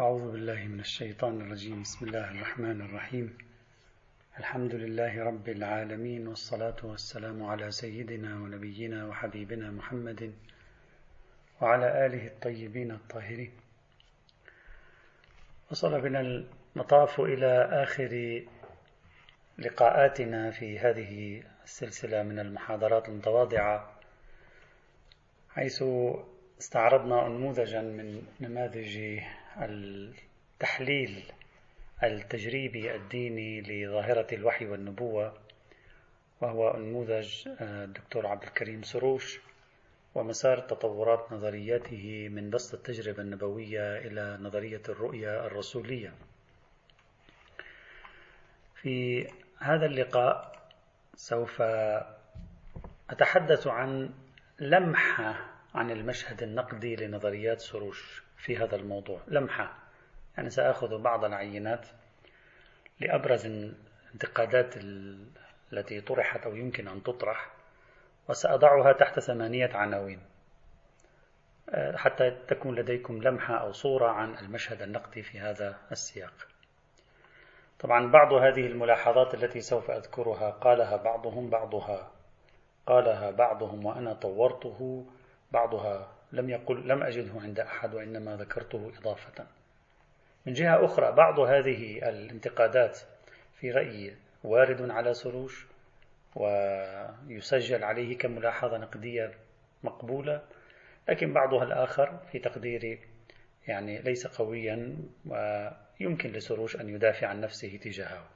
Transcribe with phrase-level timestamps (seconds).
[0.00, 1.82] أعوذ بالله من الشيطان الرجيم.
[1.82, 3.38] بسم الله الرحمن الرحيم.
[4.38, 10.34] الحمد لله رب العالمين والصلاة والسلام على سيدنا ونبينا وحبيبنا محمد
[11.60, 13.52] وعلى آله الطيبين الطاهرين.
[15.70, 18.42] وصل بنا المطاف إلى آخر
[19.58, 24.00] لقاءاتنا في هذه السلسلة من المحاضرات المتواضعة
[25.50, 25.84] حيث
[26.60, 29.20] استعرضنا نموذجا من نماذج
[29.58, 31.22] التحليل
[32.02, 35.34] التجريبي الديني لظاهرة الوحي والنبوة
[36.40, 39.40] وهو نموذج آه، الدكتور عبد الكريم سروش
[40.14, 46.12] ومسار تطورات نظرياته من بسط التجربة النبوية إلى نظرية الرؤية الرسولية.
[48.82, 49.26] في
[49.58, 50.54] هذا اللقاء
[51.16, 51.62] سوف
[53.10, 54.10] أتحدث عن
[54.60, 59.20] لمحة عن المشهد النقدي لنظريات سروش في هذا الموضوع.
[59.28, 59.78] لمحة.
[60.36, 61.86] يعني سأخذ بعض العينات
[63.00, 64.74] لأبرز الانتقادات
[65.72, 67.50] التي طرحت أو يمكن أن تطرح
[68.28, 70.20] وسأضعها تحت ثمانية عناوين.
[71.70, 76.48] آه، حتى تكون لديكم لمحة أو صورة عن المشهد النقدي في هذا السياق.
[77.80, 82.10] طبعا بعض هذه الملاحظات التي سوف أذكرها قالها بعضهم بعضها.
[82.86, 85.06] قالها بعضهم وأنا طورته
[85.52, 86.13] بعضها.
[86.34, 89.46] لم يقل لم أجده عند أحد وإنما ذكرته إضافة.
[90.46, 93.00] من جهة أخرى بعض هذه الانتقادات
[93.60, 95.66] في رأيي وارد على سروش
[96.36, 99.32] ويسجل عليه كملاحظة نقدية
[99.82, 100.42] مقبولة
[101.08, 102.98] لكن بعضها الآخر في تقديري
[103.68, 108.28] يعني ليس قويا ويمكن لسروش أن يدافع عن نفسه تجاهه.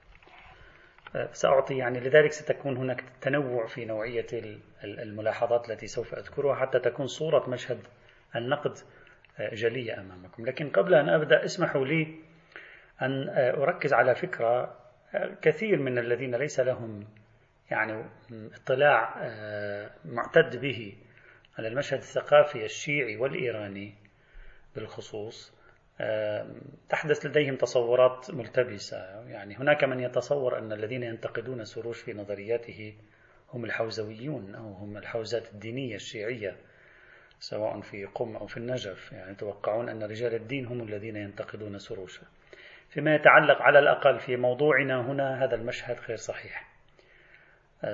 [1.32, 4.26] سأعطي يعني لذلك ستكون هناك تنوع في نوعية
[4.84, 7.80] الملاحظات التي سوف أذكرها حتى تكون صورة مشهد
[8.36, 8.78] النقد
[9.40, 10.46] جلية أمامكم.
[10.46, 12.14] لكن قبل أن أبدأ اسمحوا لي
[13.02, 14.76] أن أركز على فكرة
[15.42, 17.06] كثير من الذين ليس لهم
[17.70, 18.04] يعني
[18.54, 19.14] اطلاع
[20.04, 20.96] معتد به
[21.58, 23.94] على المشهد الثقافي الشيعي والإيراني
[24.74, 25.57] بالخصوص.
[26.88, 29.28] تحدث لديهم تصورات ملتبسة.
[29.28, 32.94] يعني هناك من يتصور أن الذين ينتقدون سروش في نظرياته
[33.52, 36.56] هم الحوزويون أو هم الحوزات الدينية الشيعية
[37.40, 39.12] سواء في قم أو في النجف.
[39.12, 42.22] يعني يتوقعون أن رجال الدين هم الذين ينتقدون سروشا
[42.88, 46.68] فيما يتعلق على الأقل في موضوعنا هنا هذا المشهد غير صحيح.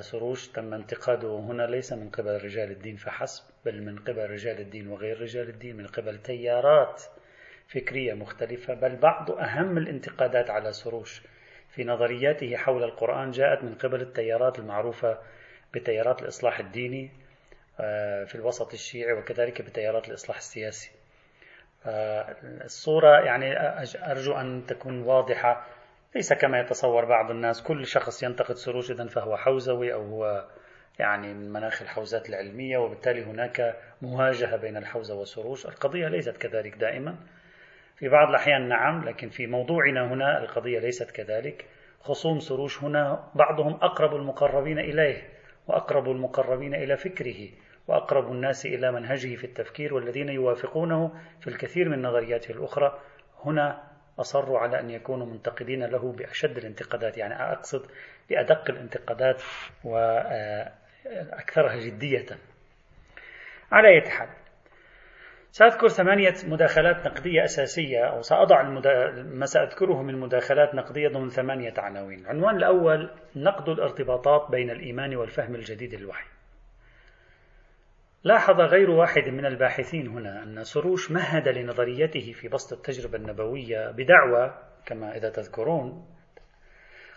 [0.01, 4.89] سروش تم انتقاده هنا ليس من قبل رجال الدين فحسب بل من قبل رجال الدين
[4.89, 7.03] وغير رجال الدين من قبل تيارات
[7.69, 11.23] فكرية مختلفة بل بعض أهم الانتقادات على سروش
[11.71, 15.19] في نظرياته حول القرآن جاءت من قبل التيارات المعروفة
[15.75, 17.11] بتيارات الإصلاح الديني
[17.81, 20.91] آه، في الوسط الشيعي وكذلك بتيارات الإصلاح السياسي.
[22.65, 23.59] الصورة يعني
[24.11, 25.67] أرجو أن تكون واضحة.
[26.15, 30.45] ليس كما يتصور بعض الناس كل شخص ينتقد سروش إذا فهو حوزوي أو هو
[30.99, 35.67] يعني من مناخ الحوزات العلمية وبالتالي هناك مواجهة بين الحوزة وسروش.
[35.67, 37.17] القضية ليست كذلك دائما.
[38.05, 41.65] في بعض الأحيان نعم لكن في موضوعنا هنا القضية ليست كذلك.
[42.01, 45.29] خصوم سروش هنا بعضهم أقرب المقربين إليه
[45.67, 47.49] وأقرب المقربين إلى فكره
[47.89, 52.99] وأقرب الناس إلى منهجه في التفكير والذين يوافقونه في الكثير من نظرياته الأخرى.
[53.45, 53.83] هنا
[54.19, 57.87] أصروا على أن يكونوا منتقدين له بأشد الانتقادات يعني أقصد
[58.31, 59.43] بأدق الانتقادات
[59.85, 62.27] وأكثرها جدية.
[63.73, 64.29] على أي حال
[65.57, 68.63] سأذكر ثمانية مداخلات نقدية أساسية أو سأضع.
[69.23, 72.19] ما سأذكره من مداخلات نقدية ضمن ثمانية عناوين.
[72.19, 76.27] العنوان الأول نقد الارتباطات بين الإيمان والفهم الجديد للوحي.
[78.25, 84.55] لاحظ غير واحد من الباحثين هنا أن سروش مهد لنظريته في بسط التجربة النبوية بدعوى
[84.87, 86.07] كما إذا تذكرون.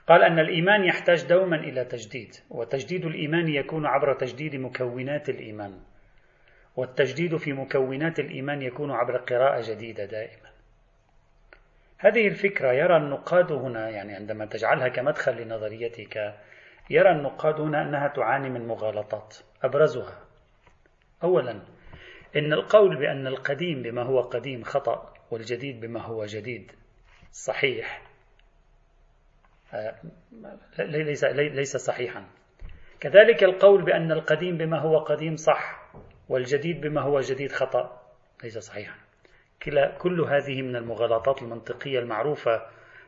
[0.07, 5.79] قال أن الإيمان يحتاج دوما إلى تجديد وتجديد الإيمان يكون عبر تجديد مكونات الإيمان.
[6.77, 10.49] والتجديد في مكونات الإيمان يكون عبر قراءة جديدة دائما.
[11.97, 16.35] هذه الفكرة يرى النقاد هنا يعني عندما تجعلها كمدخل لنظريتك
[16.90, 19.37] يرى النقاد هنا أنها تعاني من مغالطات.
[19.63, 20.19] أبرزها.
[21.23, 21.61] أولا
[22.35, 26.72] إن القول بأن القديم بما هو قديم خطأ والجديد بما هو جديد
[27.31, 28.02] صحيح.
[29.73, 29.96] آه،
[30.79, 32.25] ليس ليس صحيحا.
[32.99, 35.86] كذلك القول بأن القديم بما هو قديم صح.
[36.29, 38.02] والجديد بما هو جديد خطأ.
[38.44, 38.96] ليس صحيحا.
[39.64, 42.62] كلا كل هذه من المغالطات المنطقية المعروفة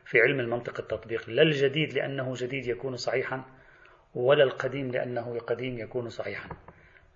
[0.04, 1.32] في علم المنطق التطبيقي.
[1.32, 3.42] لا الجديد لأنه جديد يكون صحيحا
[4.14, 6.48] ولا القديم لأنه قديم يكون صحيحا.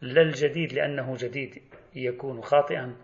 [0.01, 1.63] لا الجديد لأنه جديد
[1.95, 2.97] يكون خاطئا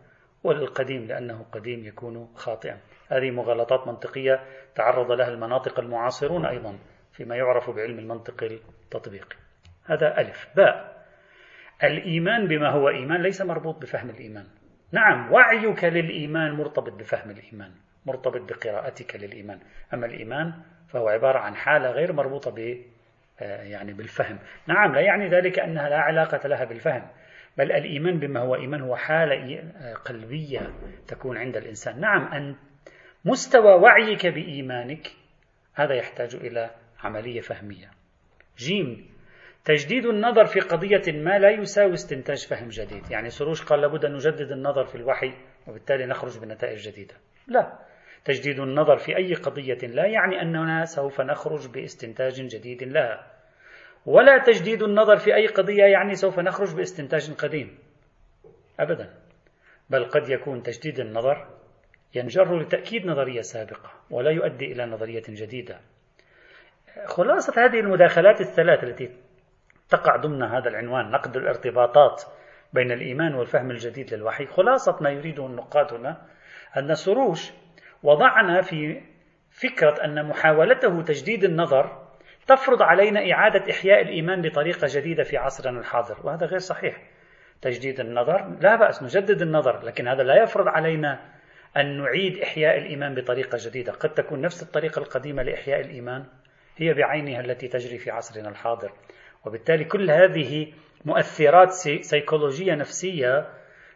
[0.45, 2.81] وللقديم لأنه قديم يكون خاطئا.
[3.09, 4.45] هذه مغالطات منطقية
[4.75, 6.79] تعرض لها المناطق المعاصرون أيضا
[7.13, 9.37] فيما يعرف بعلم المنطق التطبيقي.
[9.85, 10.49] هذا ألف.
[10.57, 10.90] باء.
[11.85, 14.47] الإيمان بما هو إيمان ليس مربوط بفهم الإيمان.
[14.93, 17.71] نعم وعيك للإيمان مرتبط بفهم الإيمان
[18.07, 19.59] مرتبط بقراءتك للإيمان.
[19.95, 20.53] أما الإيمان
[20.89, 22.77] فهو عبارة عن حالة غير مربوطة ب
[23.43, 24.39] آه، يعني بالفهم.
[24.67, 27.09] نعم لا يعني ذلك أنها لا علاقة لها بالفهم
[27.59, 29.63] بل الإيمان بما هو إيمان هو حالة
[30.05, 30.75] قلبية
[31.09, 32.01] تكون عند الإنسان.
[32.01, 32.57] نعم أن
[33.25, 35.13] مستوى وعيك بإيمانك
[35.75, 37.91] هذا يحتاج إلى عملية فهمية.
[38.59, 39.10] جيم
[39.65, 43.11] تجديد النظر في قضية ما لا يساوي استنتاج فهم جديد.
[43.11, 45.33] يعني سروش قال لابد أن نجدد النظر في الوحي
[45.69, 47.15] وبالتالي نخرج بنتائج جديدة.
[47.47, 47.79] لا.
[48.25, 53.27] تجديد النظر في أي قضية لا يعني أننا سوف نخرج باستنتاج جديد لها
[54.07, 57.79] ولا تجديد النظر في أي قضية يعني سوف نخرج باستنتاج قديم.
[58.81, 59.15] أبدا.
[59.91, 61.47] بل قد يكون تجديد النظر
[62.15, 65.81] ينجر لتأكيد نظرية سابقة ولا يؤدي إلى نظرية جديدة.
[67.07, 69.11] خلاصة هذه المداخلات الثلاث التي
[69.91, 72.23] تقع ضمن هذا العنوان نقد الارتباطات
[72.73, 74.47] بين الإيمان والفهم الجديد للوحي.
[74.47, 76.23] خلاصة ما يريده النقاد هنا
[76.77, 77.53] أن سروش
[78.03, 79.01] وضعنا في
[79.51, 82.11] فكرة أن محاولته تجديد النظر
[82.47, 87.03] تفرض علينا إعادة إحياء الإيمان بطريقة جديدة في عصرنا الحاضر وهذا غير صحيح.
[87.63, 91.21] تجديد النظر لا بأس نجدد النظر لكن هذا لا يفرض علينا
[91.77, 93.93] أن نعيد إحياء الإيمان بطريقة جديدة.
[93.93, 96.25] قد تكون نفس الطريقة القديمة لإحياء الإيمان
[96.77, 98.93] هي بعينها التي تجري في عصرنا الحاضر.
[99.45, 100.73] وبالتالي كل هذه
[101.05, 101.71] مؤثرات
[102.01, 103.49] سيكولوجية نفسية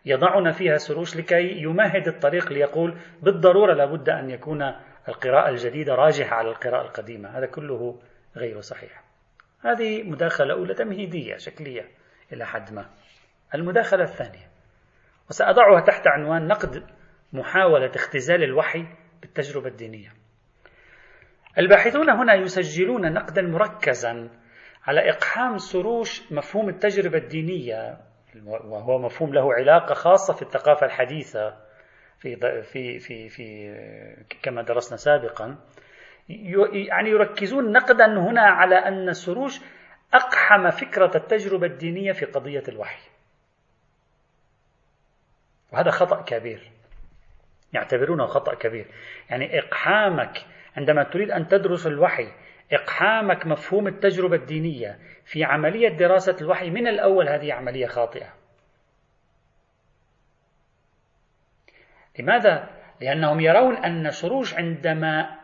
[0.04, 4.74] يضعنا فيها سروش لكي يمهد الطريق ليقول بالضرورة لابد أن يكون
[5.08, 7.38] القراءة الجديدة راجحة على القراءة القديمة.
[7.38, 8.00] هذا كله
[8.36, 9.04] غير صحيح.
[9.60, 11.88] هذه مداخلة أولى تمهيدية شكلية
[12.32, 12.90] إلى حد ما.
[13.54, 14.48] المداخلة الثانية
[15.30, 16.86] وسأضعها تحت عنوان نقد
[17.32, 18.86] محاولة اختزال الوحي
[19.20, 20.12] بالتجربة الدينية.
[21.58, 24.28] الباحثون هنا يسجلون نقدا مركزا
[24.86, 27.98] على إقحام سروش مفهوم التجربة الدينية
[28.46, 31.56] وهو مفهوم له علاقة خاصة في الثقافة الحديثة
[32.18, 33.74] في في في في
[34.42, 35.58] كما درسنا سابقا.
[36.28, 39.60] يعني يركزون نقدا هنا على أن سروش
[40.14, 43.10] أقحم فكرة التجربة الدينية في قضية الوحي.
[45.72, 46.70] وهذا خطأ كبير.
[47.72, 48.86] يعتبرونه خطأ كبير.
[49.30, 50.46] يعني إقحامك
[50.76, 52.28] عندما تريد أن تدرس الوحي
[52.74, 58.34] إقحامك مفهوم التجربة الدينية في عملية دراسة الوحي من الأول هذه عملية خاطئة
[62.18, 65.38] لماذا؟ لأنهم يرون أن سروش عندما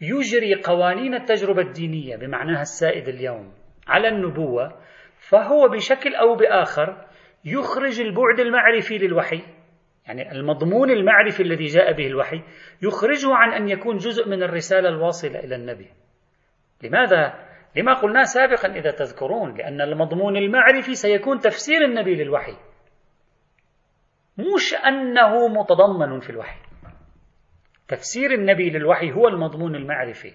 [0.00, 3.52] يجري قوانين التجربة الدينية بمعناها السائد اليوم
[3.88, 4.78] على النبوة
[5.16, 7.06] فهو بشكل أو بآخر
[7.44, 9.42] يخرج البعد المعرفي للوحي
[10.06, 12.42] يعني المضمون المعرفي الذي جاء به الوحي
[12.82, 15.90] يخرجه عن أن يكون جزء من الرسالة الواصلة إلى النبي
[16.82, 17.34] لماذا؟
[17.76, 22.56] لما قلنا سابقا إذا تذكرون لأن المضمون المعرفي سيكون تفسير النبي للوحي.
[24.38, 26.60] مش أنه متضمن في الوحي.
[27.88, 30.32] تفسير النبي للوحي هو المضمون المعرفي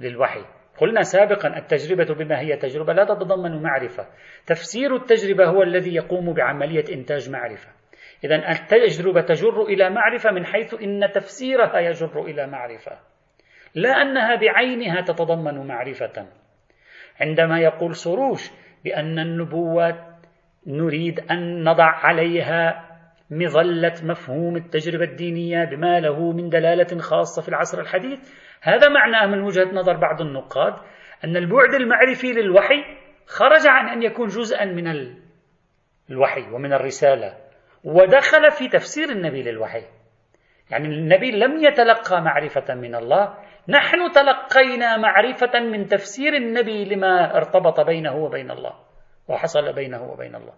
[0.00, 0.44] للوحي.
[0.78, 4.06] قلنا سابقا التجربة بما هي تجربة لا تتضمن معرفة.
[4.46, 7.68] تفسير التجربة هو الذي يقوم بعملية إنتاج معرفة.
[8.24, 12.98] إذا التجربة تجر إلى معرفة من حيث إن تفسيرها يجر إلى معرفة.
[13.76, 16.26] لا أنها بعينها تتضمن معرفة.
[17.20, 18.50] عندما يقول سروش
[18.84, 20.16] بأن النبوة
[20.66, 22.86] نريد أن نضع عليها
[23.30, 28.18] مظلة مفهوم التجربة الدينية بما له من دلالة خاصة في العصر الحديث
[28.62, 30.74] هذا معناه من وجهة نظر بعض النقاد
[31.24, 32.84] أن البعد المعرفي للوحي
[33.26, 35.14] خرج عن أن يكون جزءا من
[36.10, 37.36] الوحي ومن الرسالة
[37.84, 39.82] ودخل في تفسير النبي للوحي.
[40.70, 43.34] يعني النبي لم يتلقى معرفة من الله
[43.68, 48.72] نحن تلقينا معرفة من تفسير النبي لما ارتبط بينه وبين الله
[49.28, 50.54] وحصل بينه وبين الله.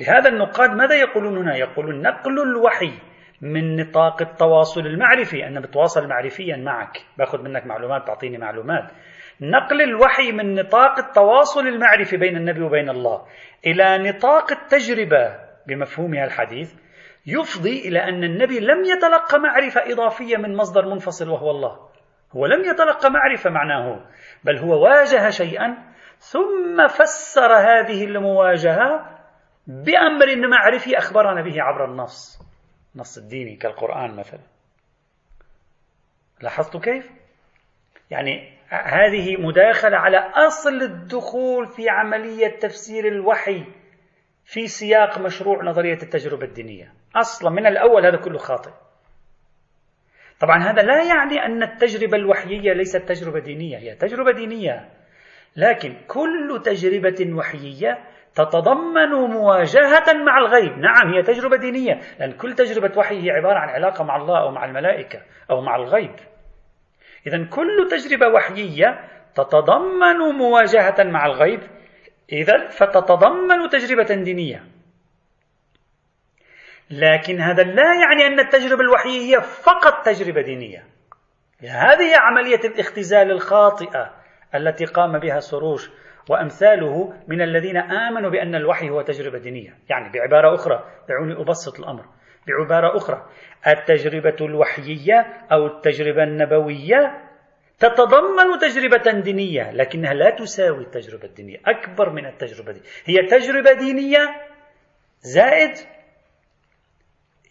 [0.00, 2.92] لهذا النقاد ماذا يقولون هنا؟ يقولون نقل الوحي
[3.40, 8.90] من نطاق التواصل المعرفي أنا بتواصل معرفيا معك باخذ منك معلومات تعطيني معلومات.
[9.40, 13.26] نقل الوحي من نطاق التواصل المعرفي بين النبي وبين الله
[13.66, 16.87] إلى نطاق التجربة بمفهومها الحديث
[17.26, 21.88] يفضي إلى أن النبي لم يتلقى معرفة إضافية من مصدر منفصل وهو الله.
[22.32, 24.06] هو لم يتلقى معرفة معناه
[24.44, 25.76] بل هو واجه شيئا
[26.18, 29.18] ثم فسر هذه المواجهة
[29.66, 32.40] بأمر معرفي أخبرنا به عبر النص
[32.94, 34.40] النص الديني كالقرآن مثلا.
[36.40, 37.10] لاحظت كيف؟
[38.10, 43.64] يعني هذه مداخلة على أصل الدخول في عملية تفسير الوحي
[44.44, 46.92] في سياق مشروع نظرية التجربة الدينية.
[47.16, 48.70] أصلا من الأول هذا كله خاطئ.
[50.40, 54.88] طبعا هذا لا يعني أن التجربة الوحيية ليست تجربة دينية هي تجربة دينية.
[55.56, 57.98] لكن كل تجربة وحيية
[58.34, 60.78] تتضمن مواجهة مع الغيب.
[60.78, 64.50] نعم هي تجربة دينية لأن كل تجربة وحي هي عبارة عن علاقة مع الله أو
[64.50, 66.14] مع الملائكة أو مع الغيب.
[67.26, 69.00] إذا كل تجربة وحيية
[69.34, 71.60] تتضمن مواجهة مع الغيب.
[72.32, 74.77] إذا فتتضمن تجربة دينية.
[76.90, 80.84] لكن هذا لا يعني أن التجربة الوحية هي فقط تجربة دينية.
[81.62, 84.14] هذه عملية الاختزال الخاطئة
[84.54, 85.90] التي قام بها سروش
[86.28, 89.78] وأمثاله من الذين آمنوا بأن الوحي هو تجربة دينية.
[89.88, 92.04] يعني بعبارة أخرى دعوني أبسط الأمر.
[92.46, 93.26] بعبارة أخرى
[93.66, 97.24] التجربة الوحيية أو التجربة النبوية
[97.78, 101.58] تتضمن تجربة دينية لكنها لا تساوي التجربة الدينية.
[101.66, 102.80] أكبر من التجربة دي.
[103.04, 104.48] هي تجربة دينية
[105.20, 105.97] زائد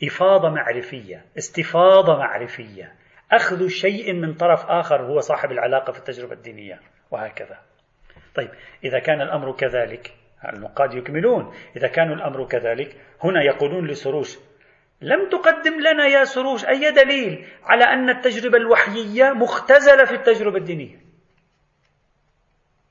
[0.03, 2.95] إفاضة معرفية استفاضة معرفية.
[3.31, 6.79] أخذ شيء من طرف آخر هو صاحب العلاقة في التجربة الدينية
[7.11, 7.57] وهكذا.
[8.35, 8.49] طيب
[8.83, 10.13] إذا كان الأمر كذلك
[10.53, 14.37] النقاد يكملون إذا كان الأمر كذلك هنا يقولون لسروش
[15.01, 20.97] لم تقدم لنا يا سروش أي دليل على أن التجربة الوحيية مختزلة في التجربة الدينية؟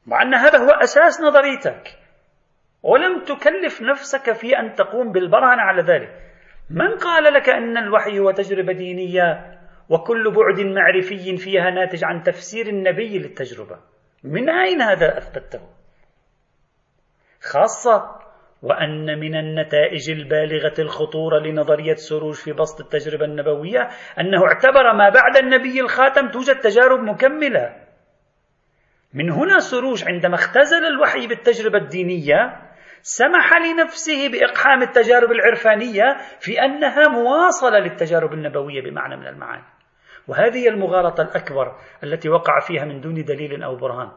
[0.07, 1.99] مع أن هذا هو أساس نظريتك.
[2.83, 6.23] ولم تكلف نفسك في أن تقوم بالبرهنة على ذلك.
[6.71, 9.59] من قال لك أن الوحي هو تجربة دينية
[9.89, 13.79] وكل بعد معرفي فيها ناتج عن تفسير النبي للتجربة؟
[14.25, 15.61] من أين هذا أثبته؟
[17.41, 18.17] خاصة
[18.63, 23.89] وأن من النتائج البالغة الخطورة لنظرية سروج في بسط التجربة النبوية
[24.21, 27.77] أنه اعتبر ما بعد النبي الخاتم توجد تجارب مكملة.
[29.15, 32.66] من هنا سروج عندما اختزل الوحي بالتجربة الدينية
[33.09, 39.65] سمح لنفسه بإقحام التجارب العرفانية في أنها مواصلة للتجارب النبوية بمعنى من المعاني.
[40.29, 44.11] وهذه المغالطة الأكبر التي وقع فيها من دون دليل أو برهان.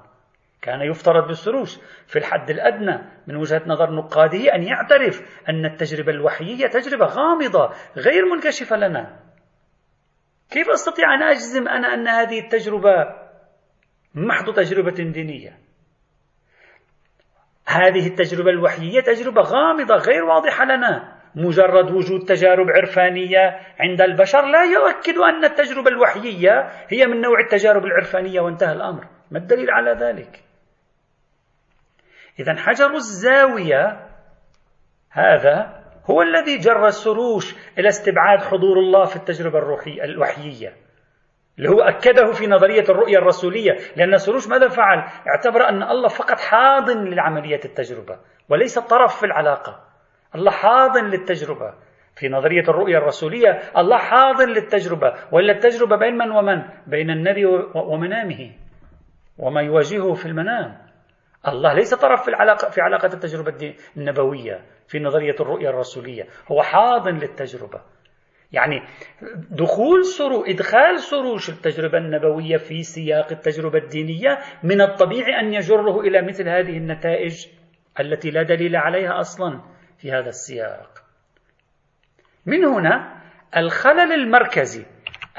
[0.62, 1.78] كان يفترض بالسروش
[2.08, 8.26] في الحد الأدنى من وجهة نظر نقاده أن يعترف أن التجربة الوحيية تجربة غامضة غير
[8.26, 9.20] منكشفة لنا.
[10.52, 13.06] كيف أستطيع أن أجزم أنا أن هذه التجربة
[14.16, 15.69] محض تجربة دينية؟
[17.70, 21.20] هذه التجربة الوحيية تجربة غامضة غير واضحة لنا.
[21.36, 27.86] مجرد وجود تجارب عرفانية عند البشر لا يؤكد أن التجربة الوحيية هي من نوع التجارب
[27.86, 29.06] العرفانية وانتهى الأمر.
[29.32, 30.44] ما الدليل على ذلك؟
[32.40, 34.10] إذا حجر الزاوية
[35.12, 40.74] هذا هو الذي جر السروش إلى استبعاد حضور الله في التجربة الروحية الوحيية
[41.60, 43.72] اللي هو أكده في نظرية الرؤية الرسولية.
[43.96, 44.98] لأن سروش ماذا فعل؟
[45.28, 49.84] اعتبر أن الله فقط حاضن لعملية التجربة وليس طرف في العلاقة.
[50.36, 51.74] الله حاضن للتجربة.
[52.16, 55.14] في نظرية الرؤية الرسولية الله حاضن للتجربة.
[55.32, 58.52] ولا التجربة بين من ومن؟ بين النبي ومنامه.
[59.38, 60.78] وما يواجهه في المنام.
[61.48, 64.62] الله ليس طرف في العلاقة في علاقة التجربة النبوية.
[64.88, 66.24] في نظرية الرؤية الرسولية.
[66.52, 67.82] هو حاضن للتجربة.
[68.52, 68.82] يعني
[69.52, 76.22] دخول سرو إدخال سروش التجربة النبوية في سياق التجربة الدينية من الطبيعي أن يجره إلى
[76.22, 77.48] مثل هذه النتائج
[78.00, 79.62] التي لا دليل عليها أصلا
[79.98, 81.04] في هذا السياق.
[82.46, 83.22] من هنا
[83.58, 84.86] الخلل المركزي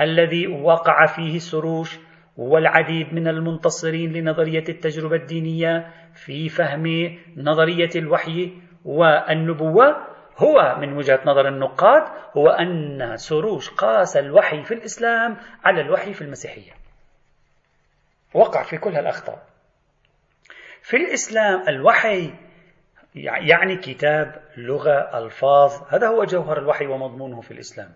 [0.01, 1.99] الذي وقع فيه سروش
[2.37, 6.85] والعديد من المنتصرين لنظرية التجربة الدينية في فهم
[7.37, 8.53] نظرية الوحي
[8.85, 10.10] والنبوة
[10.43, 12.03] هو من وجهة نظر النقاد
[12.37, 16.73] هو أن سروش قاس الوحي في الإسلام على الوحي في المسيحية.
[18.35, 19.47] وقع في كل هالأخطاء.
[20.83, 22.35] في الإسلام الوحي
[23.15, 27.93] يعني كتاب لغة ألفاظ هذا هو جوهر الوحي ومضمونه في الإسلام.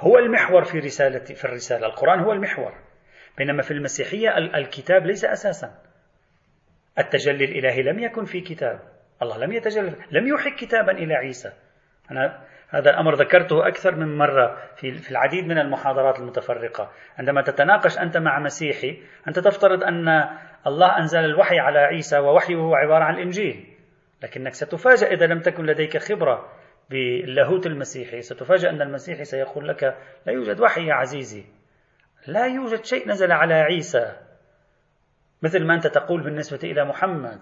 [0.00, 1.86] هو المحور في رسالة في الرسالة.
[1.86, 2.74] القرآن هو المحور.
[3.38, 5.74] بينما في المسيحية الكتاب ليس أساسا.
[6.98, 8.97] التجلي الإلهي لم يكن في كتاب.
[9.22, 11.52] الله لم يتجلى لم يوحي كتابا إلى عيسى.
[12.10, 16.90] أنا هذا الأمر ذكرته أكثر من مرة في العديد من المحاضرات المتفرقة.
[17.18, 20.08] عندما تتناقش أنت مع مسيحي أنت تفترض أن
[20.66, 23.66] الله أنزل الوحي على عيسى ووحيه هو عبارة عن الإنجيل.
[24.22, 26.52] لكنك ستفاجأ إذا لم تكن لديك خبرة
[26.90, 28.22] باللاهوت المسيحي.
[28.22, 29.84] ستفاجأ أن المسيحي سيقول لك
[30.26, 31.44] لا يوجد وحي يا عزيزي.
[32.26, 34.16] لا يوجد شيء نزل على عيسى.
[35.42, 37.40] مثل ما أنت تقول بالنسبة إلى محمد.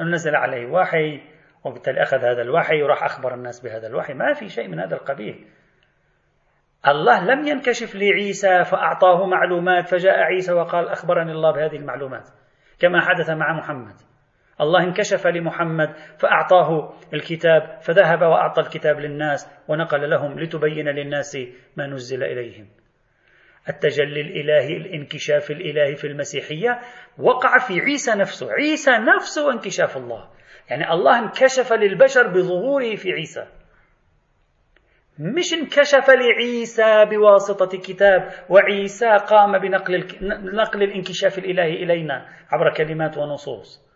[0.00, 1.20] أنه نزل عليه وحي
[1.64, 4.14] وبالتالي أخذ هذا الوحي وراح أخبر الناس بهذا الوحي.
[4.14, 5.46] ما في شيء من هذا القبيل
[6.88, 12.28] الله لم ينكشف لعيسى فأعطاه معلومات فجاء عيسى وقال أخبرني الله بهذه المعلومات
[12.78, 13.94] كما حدث مع محمد.
[14.60, 21.38] الله انكشف لمحمد فأعطاه الكتاب فذهب وأعطى الكتاب للناس ونقل لهم لتبين للناس
[21.76, 22.68] ما نزل إليهم.
[23.68, 26.80] التجلي الإلهي الانكشاف الإلهي في المسيحية
[27.18, 28.52] وقع في عيسى نفسه.
[28.52, 30.28] عيسى نفسه انكشاف الله.
[30.70, 33.46] يعني الله انكشف للبشر بظهوره في عيسى.
[35.18, 40.06] مش انكشف لعيسى بواسطة كتاب وعيسى قام بنقل
[40.54, 43.86] نقل الانكشاف الإلهي إلينا عبر كلمات ونصوص.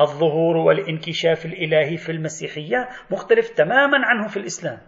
[0.00, 4.78] الظهور والانكشاف الإلهي في المسيحية مختلف تماما عنه في الإسلام.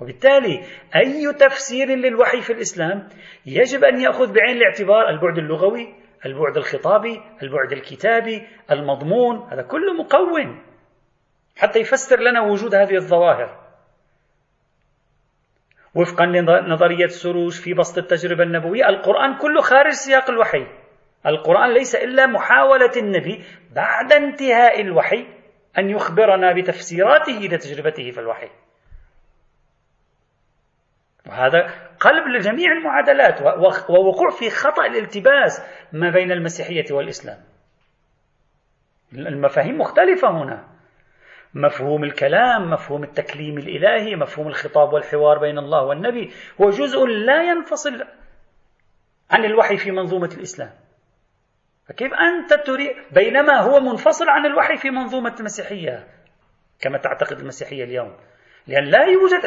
[0.00, 0.64] وبالتالي
[0.96, 3.08] أي تفسير للوحي في الإسلام
[3.46, 5.94] يجب أن يأخذ بعين الاعتبار البعد اللغوي
[6.26, 10.62] البعد الخطابي البعد الكتابي المضمون هذا كله مكون
[11.56, 13.64] حتى يفسر لنا وجود هذه الظواهر.
[15.94, 20.66] وفقا لنظرية سروش في بسط التجربة النبوية القرآن كله خارج سياق الوحي.
[21.26, 25.26] القرآن ليس إلا محاولة النبي بعد انتهاء الوحي
[25.78, 28.48] أن يخبرنا بتفسيراته لتجربته في الوحي.
[31.26, 31.60] وهذا
[32.00, 33.42] قلب لجميع المعادلات
[33.90, 35.62] ووقوع في خطأ الالتباس
[35.92, 37.38] ما بين المسيحية والإسلام.
[39.12, 40.68] المفاهيم مختلفة هنا.
[41.54, 48.04] مفهوم الكلام مفهوم التكليم الإلهي مفهوم الخطاب والحوار بين الله والنبي هو جزء لا ينفصل
[49.30, 50.70] عن الوحي في منظومة الإسلام.
[51.88, 56.06] فكيف أنت تريد بينما هو منفصل عن الوحي في منظومة المسيحية
[56.80, 58.16] كما تعتقد المسيحية اليوم.
[58.66, 59.40] لأن لا يوجد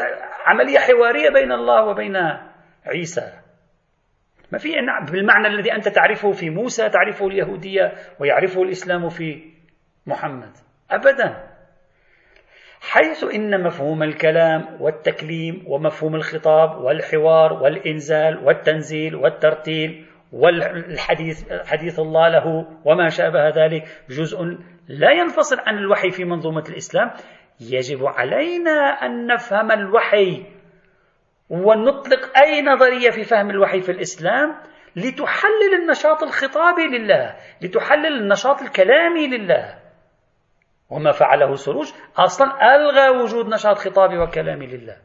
[0.46, 2.18] عملية حوارية بين الله وبين
[2.86, 3.34] عيسى.
[4.52, 4.70] ما في
[5.12, 9.52] بالمعنى الذي أنت تعرفه في موسى تعرفه اليهودية ويعرفه الإسلام في
[10.06, 10.52] محمد.
[10.92, 11.48] أبدا.
[12.82, 22.66] حيث إن مفهوم الكلام والتكليم ومفهوم الخطاب والحوار والإنزال والتنزيل والترتيل والحديث حديث الله له
[22.86, 24.44] وما شابه ذلك جزء
[24.88, 27.12] لا ينفصل عن الوحي في منظومة الإسلام
[27.60, 30.46] يجب علينا أن نفهم الوحي
[31.50, 34.56] ونطلق أي نظرية في فهم الوحي في الإسلام
[34.96, 39.80] لتحلل النشاط الخطابي لله لتحلل النشاط الكلامي لله.
[40.89, 44.98] وما فعله سروج أصلا ألغى وجود نشاط خطابي وكلامي لله.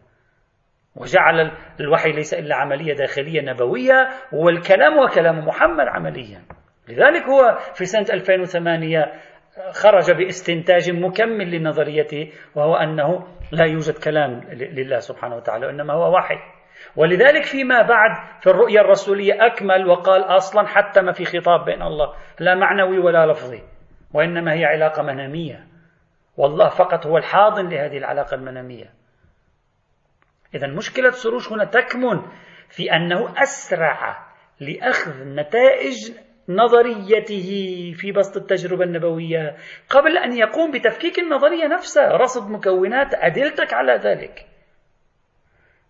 [0.96, 6.42] وجعل الوحي ليس إلا عملية داخلية نبوية والكلام وكلام محمد عمليا.
[6.88, 9.12] لذلك هو في سنة 2008
[9.72, 16.38] خرج باستنتاج مكمل لنظريته وهو أنه لا يوجد كلام لله سبحانه وتعالى وإنما هو وحي.
[16.96, 22.14] ولذلك فيما بعد في الرؤية الرسولية أكمل وقال أصلا حتى ما في خطاب بين الله
[22.40, 23.62] لا معنوي ولا لفظي
[24.14, 25.66] وإنما هي علاقة منامية.
[26.36, 28.90] والله فقط هو الحاضن لهذه العلاقة المنامية.
[30.54, 32.22] إذا مشكلة سروش هنا تكمن
[32.68, 34.26] في أنه أسرع
[34.60, 36.12] لأخذ نتائج
[36.48, 37.48] نظريته
[37.96, 39.56] في بسط التجربة النبوية.
[39.88, 44.46] قبل أن يقوم بتفكيك النظرية نفسها رصد مكونات أدلتك على ذلك.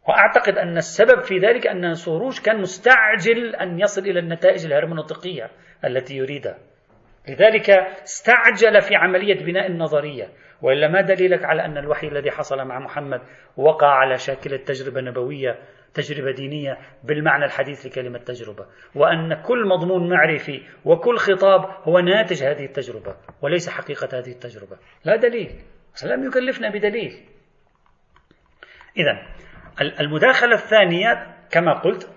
[0.08, 5.50] وأعتقد أن السبب في ذلك أن سروش كان مستعجل أن يصل إلى النتائج الهرمنوطيقية
[5.84, 6.58] التي يريدها.
[7.28, 7.70] لذلك
[8.02, 10.28] استعجل في عملية بناء النظرية.
[10.62, 13.20] وإلا ما دليلك على أن الوحي الذي حصل مع محمد
[13.56, 15.58] وقع على شاكلة تجربة نبوية
[15.94, 18.66] تجربة دينية بالمعنى الحديث لكلمة تجربة.
[18.94, 24.76] وأن كل مضمون معرفي وكل خطاب هو ناتج هذه التجربة وليس حقيقة هذه التجربة.
[25.04, 25.50] لا دليل.
[26.04, 27.12] لم يكلفنا بدليل.
[28.96, 29.22] إذا
[30.00, 32.10] المداخلة الثانية كما قلت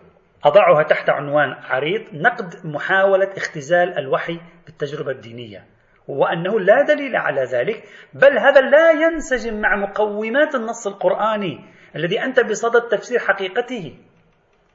[0.43, 5.65] أضعها تحت عنوان عريض نقد محاولة اختزال الوحي بالتجربة الدينية.
[6.07, 7.83] وأنه لا دليل على ذلك
[8.13, 13.97] بل هذا لا ينسجم مع مقومات النص القرآني الذي أنت بصدد تفسير حقيقته.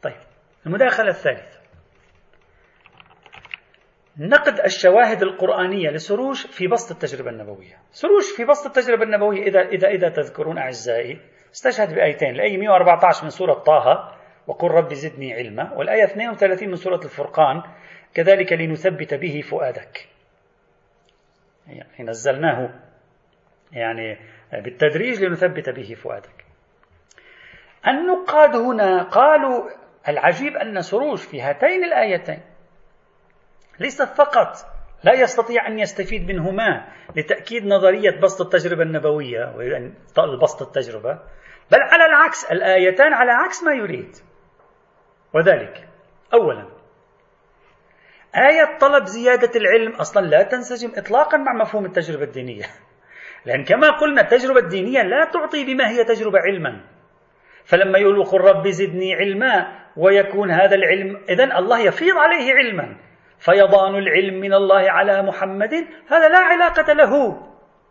[0.02, 0.16] طيب
[0.66, 1.60] المداخلة الثالثة.
[4.18, 7.78] نقد الشواهد القرآنية لسروش في بسط التجربة النبوية.
[7.90, 11.20] سروش في بسط التجربة النبوية إذا, إذا, إذا تذكرون أعزائي
[11.52, 17.00] استشهد بآيتين الآية 114 من سورة طه وقل رب زدني علما والآية 32 من سورة
[17.04, 17.62] الفرقان
[18.14, 20.08] كذلك لنثبت به فؤادك.
[21.66, 22.80] يعني نزلناه
[23.72, 24.18] يعني
[24.52, 26.49] بالتدريج لنثبت به فؤادك.
[27.88, 29.70] النقاد هنا قالوا
[30.08, 32.42] العجيب أن سروش في هاتين الآيتين
[33.80, 34.56] ليست فقط
[35.04, 39.54] لا يستطيع أن يستفيد منهما لتأكيد نظرية بسط التجربة النبوية
[40.42, 41.18] بسط التجربة
[41.70, 44.16] بل على العكس الآيتان على عكس ما يريد.
[45.34, 45.88] وذلك
[46.34, 46.68] أولا
[48.36, 52.64] آية طلب زيادة العلم أصلا لا تنسجم إطلاقا مع مفهوم التجربة الدينية.
[53.46, 56.84] لأن كما قلنا التجربة الدينية لا تعطي بما هي تجربة علما.
[57.70, 62.96] فلما يقول قل رب زدني علما ويكون هذا العلم إذا الله يفيض عليه علما.
[63.38, 65.74] فيضان العلم من الله على محمد
[66.08, 67.40] هذا لا علاقة له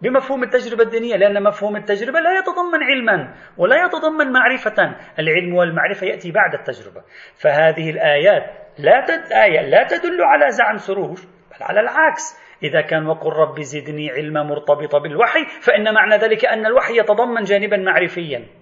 [0.01, 4.95] بمفهوم التجربة الدينية لأن مفهوم التجربة لا يتضمن علما ولا يتضمن معرفة.
[5.19, 7.01] العلم والمعرفة يأتي بعد التجربة.
[7.35, 8.43] فهذه الآيات
[8.79, 9.31] لا تد...
[9.31, 11.17] آية لا تدل على زعم سروج
[11.51, 12.39] بل على العكس.
[12.63, 17.77] إذا كان وقل رب زدني علما مرتبطة بالوحي فإن معنى ذلك أن الوحي يتضمن جانبا
[17.77, 18.58] معرفيا.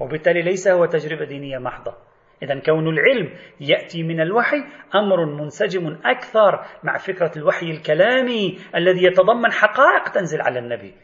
[0.00, 1.94] وبالتالي ليس هو تجربة دينية محضة.
[2.42, 4.56] إذا كون العلم يأتي من الوحي
[4.94, 10.94] أمر منسجم أكثر مع فكرة الوحي الكلامي الذي يتضمن حقائق تنزل على النبي.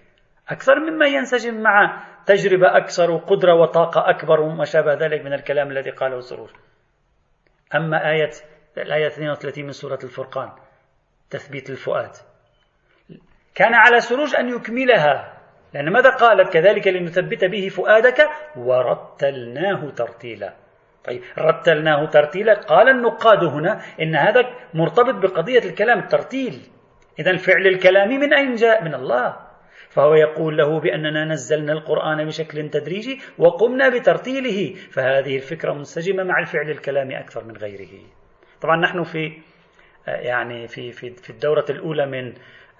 [0.48, 5.90] أكثر مما ينسجم مع تجربة أكثر وقدرة وطاقة أكبر وما شابه ذلك من الكلام الذي
[5.90, 6.52] قاله سرور.
[7.74, 8.30] أما آية
[8.78, 10.50] الآية 32 من سورة الفرقان
[11.30, 12.10] تثبيت الفؤاد.
[13.54, 15.39] كان على سروج أن يكملها.
[15.74, 20.54] لأن ماذا قالت؟ كذلك لنثبت به فؤادك ورتلناه ترتيلا.
[21.04, 22.54] طيب رتلناه ترتيلا.
[22.54, 26.60] قال النقاد هنا إن هذا مرتبط بقضية الكلام الترتيل
[27.18, 29.36] إذا الفعل الكلامي من أين جاء؟ من الله.
[29.88, 34.74] فهو يقول له بأننا نزلنا القرآن بشكل تدريجي وقمنا بترتيله.
[34.90, 38.02] فهذه الفكرة منسجمة مع الفعل الكلامي أكثر من غيره.
[38.60, 39.32] طبعا نحن في
[40.06, 42.32] يعني في في في الدورة الأولى من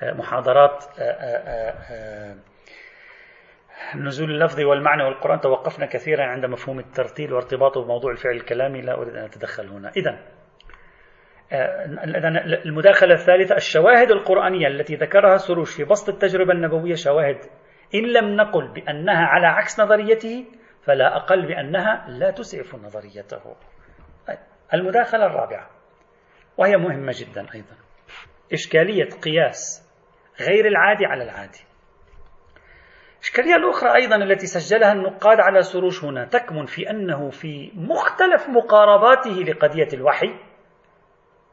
[0.03, 0.85] محاضرات
[3.96, 8.80] نزول اللفظ والمعنى والقرآن توقفنا كثيرا عند مفهوم الترتيل وارتباطه بموضوع الفعل الكلامي.
[8.80, 9.92] لا أريد أن أتدخل هنا.
[9.96, 10.18] إذا
[12.66, 17.38] المداخلة الثالثة الشواهد القرآنية التي ذكرها سروش في بسط التجربة النبوية شواهد.
[17.94, 20.46] إن لم نقل بأنها على عكس نظريته
[20.82, 23.56] فلا أقل بأنها لا تسعف نظريته.
[24.74, 25.70] المداخلة الرابعة
[26.56, 27.76] وهي مهمة جدا أيضا.
[28.52, 29.90] إشكالية قياس
[30.40, 31.69] غير العادي على العادي.
[33.20, 39.30] الإشكالية الأخرى أيضا التي سجلها النقاد على سروش هنا تكمن في أنه في مختلف مقارباته
[39.30, 40.35] لقضية الوحي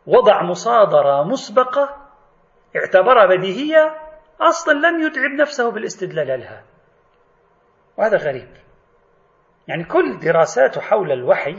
[0.06, 1.98] وضع مصادرة مسبقة
[2.76, 3.96] اعتبرها بديهية
[4.42, 6.64] أصلا لم يتعب نفسه بالاستدلال لها
[7.98, 8.48] وهذا غريب.
[9.68, 11.58] يعني كل دراساته حول الوحي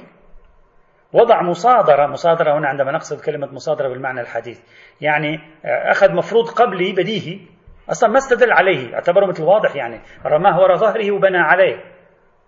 [1.12, 4.60] وضع مصادرة مصادرة هنا عندما نقصد كلمة مصادرة بالمعنى الحديث
[5.00, 7.57] يعني أخذ مفروض قبلي بديهي
[7.90, 10.00] أصلا ما استدل عليه اعتبره مثل واضح يعني.
[10.26, 11.84] رماه وراء ظهره وبنى عليه.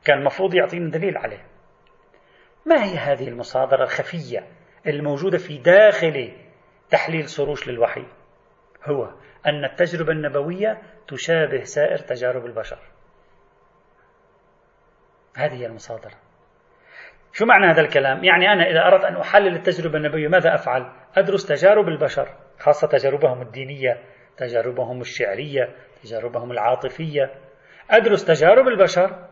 [0.05, 1.47] كان المفروض يعطينا دليل عليه.
[2.67, 4.47] ما هي هذه المصادرة الخفية
[4.87, 6.33] الموجودة في داخل
[6.91, 8.07] تحليل سروش للوحي؟
[8.85, 9.05] هو
[9.47, 12.79] أن التجربة النبوية تشابه سائر تجارب البشر.
[15.37, 16.15] هذه هي المصادرة
[17.33, 21.47] شو معنى هذا الكلام؟ يعني أنا إذا أردت أن أحلل التجربة النبوية ماذا أفعل؟ أدرس
[21.47, 24.03] تجارب البشر خاصة تجاربهم الدينية.
[24.41, 27.35] تجاربهم الشعرية تجاربهم العاطفية.
[27.91, 29.29] أدرس تجارب البشر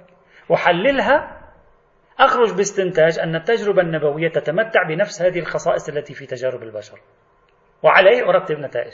[0.49, 1.39] وحللها.
[2.19, 7.01] أخرج باستنتاج أن التجربة النبوية تتمتع بنفس هذه الخصائص التي في تجارب البشر.
[7.83, 8.93] وعليه أرتب نتائج.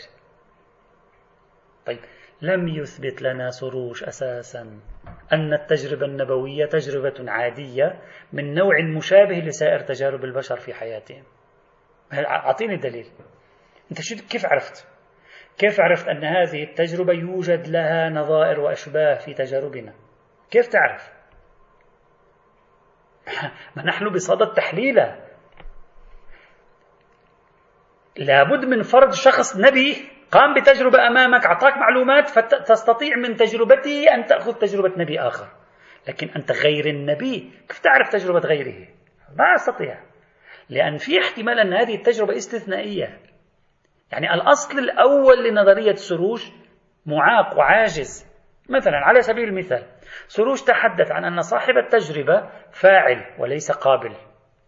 [1.86, 1.98] طيب
[2.42, 4.80] لم يثبت لنا سروش أساسا
[5.32, 8.00] أن التجربة النبوية تجربة عادية
[8.32, 11.24] من نوع مشابه لسائر تجارب البشر في حياتهم.
[12.12, 13.06] أعطيني دليل
[13.90, 14.93] أنت شو كيف عرفت؟
[15.58, 19.94] كيف عرفت أن هذه التجربة يوجد لها نظائر وأشباه في تجاربنا؟
[20.50, 21.12] كيف تعرف؟
[23.76, 25.24] ما نحن بصدد تحليلها
[28.16, 34.52] لابد من فرض شخص نبي قام بتجربة أمامك أعطاك معلومات فتستطيع من تجربته أن تأخذ
[34.52, 35.48] تجربة نبي آخر.
[36.08, 37.50] لكن أنت غير النبي.
[37.68, 38.88] كيف تعرف تجربة غيره؟
[39.38, 40.00] ما أستطيع.
[40.68, 43.18] لأن في احتمال أن هذه التجربة استثنائية.
[44.12, 46.52] يعني الأصل الأول لنظرية سروش
[47.06, 48.34] معاق وعاجز.
[48.70, 49.82] مثلا على سبيل المثال
[50.26, 54.12] سروش تحدث عن أن صاحب التجربة فاعل وليس قابل.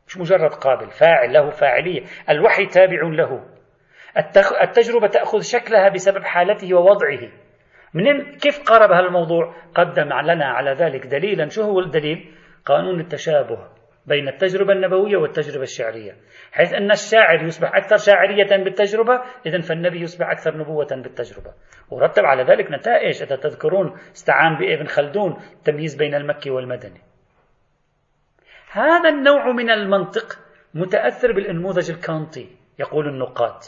[0.06, 2.04] مش مجرد قابل فاعل له فاعلية.
[2.30, 3.44] الوحي تابع له.
[4.62, 7.28] التجربة تأخذ شكلها بسبب حالته ووضعه.
[7.94, 11.48] من كيف قارب هذا الموضوع؟ قدم لنا على ذلك دليلا.
[11.48, 12.34] شو هو الدليل؟
[12.66, 13.75] قانون التشابه.
[14.06, 16.16] بين التجربة النبوية والتجربة الشعرية.
[16.52, 21.54] حيث أن الشاعر يصبح أكثر شاعرية بالتجربة إذا فالنبي يصبح أكثر نبوة بالتجربة.
[21.90, 23.22] ورتب على ذلك نتائج.
[23.22, 27.00] إذا تذكرون استعان بابن خلدون التمييز بين المكي والمدني.
[28.72, 30.38] هذا النوع من المنطق
[30.74, 33.60] متأثر بالنموذج الكانتي يقول النقاد.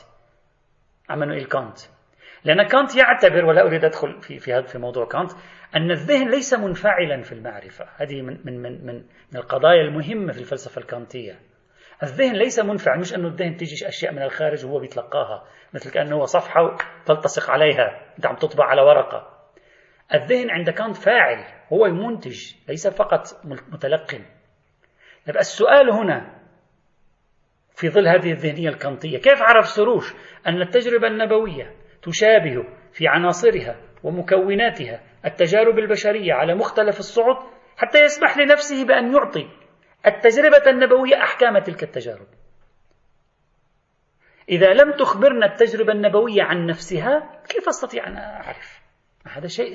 [1.10, 1.97] عمانويل كانت.
[2.44, 5.32] لأن كانت يعتبر ولا أريد أدخل في في هذا في موضوع كانت
[5.76, 7.86] أن الذهن ليس منفعلا في المعرفة.
[7.96, 8.94] هذه من من من
[9.32, 11.40] من القضايا المهمة في الفلسفة الكانتية.
[12.02, 16.24] الذهن ليس منفعل مش أنه الذهن تيجي أشياء من الخارج وهو بيتلقاها مثل كأنه هو
[16.24, 19.38] صفحة تلتصق عليها أنت عم تطبع على ورقة.
[20.14, 24.24] الذهن عند كانت فاعل هو المنتج ليس فقط متلقن.
[25.26, 26.38] طيب السؤال هنا
[27.74, 30.14] في ظل هذه الذهنية الكنطية كيف عرف سروش
[30.46, 37.36] أن التجربة النبوية تشابه في عناصرها ومكوناتها التجارب البشرية على مختلف الصعد
[37.76, 39.48] حتى يسمح لنفسه بأن يعطي
[40.06, 42.26] التجربة النبوية أحكام تلك التجارب.
[44.48, 48.80] إذا لم تخبرنا التجربة النبوية عن نفسها كيف أستطيع أن أعرف؟
[49.26, 49.74] هذا شيء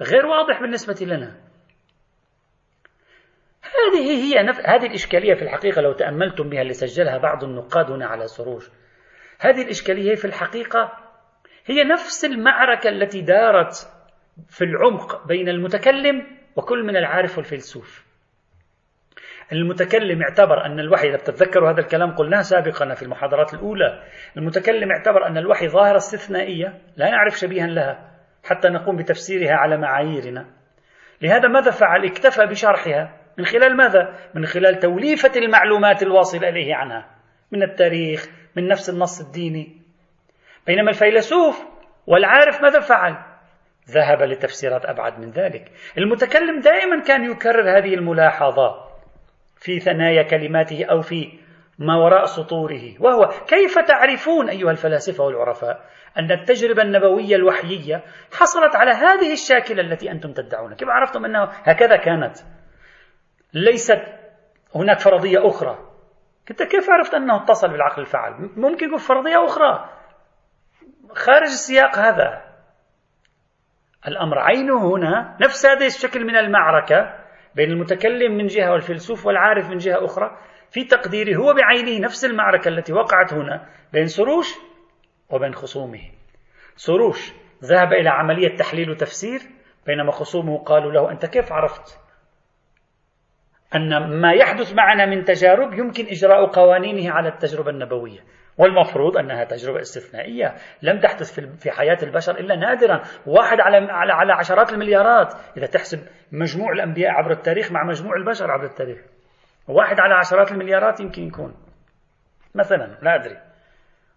[0.00, 1.48] غير واضح بالنسبة لنا.
[3.62, 4.60] هذه هي نف...
[4.66, 8.68] هذه الإشكالية في الحقيقة لو تأملتم بها اللي سجلها بعض النقاد هنا على سروج
[9.40, 11.07] هذه الإشكالية في الحقيقة
[11.68, 13.92] هي نفس المعركة التي دارت
[14.48, 16.26] في العمق بين المتكلم
[16.56, 18.08] وكل من العارف والفيلسوف.
[19.52, 24.02] المتكلم اعتبر أن الوحي إذا بتتذكروا هذا الكلام قلناه سابقا في المحاضرات الأولى
[24.36, 28.10] المتكلم اعتبر أن الوحي ظاهرة استثنائية لا نعرف شبيها لها
[28.44, 30.46] حتى نقوم بتفسيرها على معاييرنا.
[31.22, 33.16] لهذا ماذا فعل؟ اكتفى بشرحها.
[33.38, 37.10] من خلال ماذا؟ من خلال توليفة المعلومات الواصلة إليه عنها.
[37.52, 39.77] من التاريخ من نفس النص الديني.
[40.68, 41.64] بينما الفيلسوف
[42.06, 43.16] والعارف ماذا فعل؟
[43.90, 45.72] ذهب لتفسيرات أبعد من ذلك.
[45.98, 48.88] المتكلم دائما كان يكرر هذه الملاحظة
[49.56, 51.38] في ثنايا كلماته أو في
[51.78, 52.94] ما وراء سطوره.
[53.00, 55.84] وهو كيف تعرفون أيها الفلاسفة والعرفاء
[56.18, 58.02] أن التجربة النبوية الوحيية
[58.32, 62.36] حصلت على هذه الشاكلة التي أنتم تدعونها كيف عرفتم أنه هكذا كانت؟
[63.54, 64.02] ليست
[64.74, 65.78] هناك فرضية أخرى.
[66.46, 69.97] كيف عرفت أنه اتصل بالعقل الفعال ممكن يكون فرضية أخرى.
[71.12, 72.42] خارج السياق هذا.
[74.08, 77.18] الأمر عينه هنا نفس هذا الشكل من المعركة
[77.54, 80.38] بين المتكلم من جهة والفيلسوف والعارف من جهة أخرى
[80.70, 84.54] في تقديره هو بعينه نفس المعركة التي وقعت هنا بين سروش
[85.30, 86.10] وبين خصومه.
[86.76, 87.32] سروش
[87.64, 89.40] ذهب إلى عملية تحليل وتفسير
[89.86, 91.98] بينما خصومه قالوا له أنت كيف عرفت؟
[93.74, 98.20] أن ما يحدث معنا من تجارب يمكن إجراء قوانينه على التجربة النبوية.
[98.58, 103.02] والمفروض أنها تجربة استثنائية لم تحدث في حياة البشر إلا نادرا.
[103.26, 105.34] واحد على, على, على عشرات المليارات.
[105.56, 105.98] إذا تحسب
[106.32, 108.98] مجموع الأنبياء عبر التاريخ مع مجموع البشر عبر التاريخ.
[109.68, 111.54] واحد على عشرات المليارات يمكن يكون.
[112.54, 113.38] مثلا لا أدري.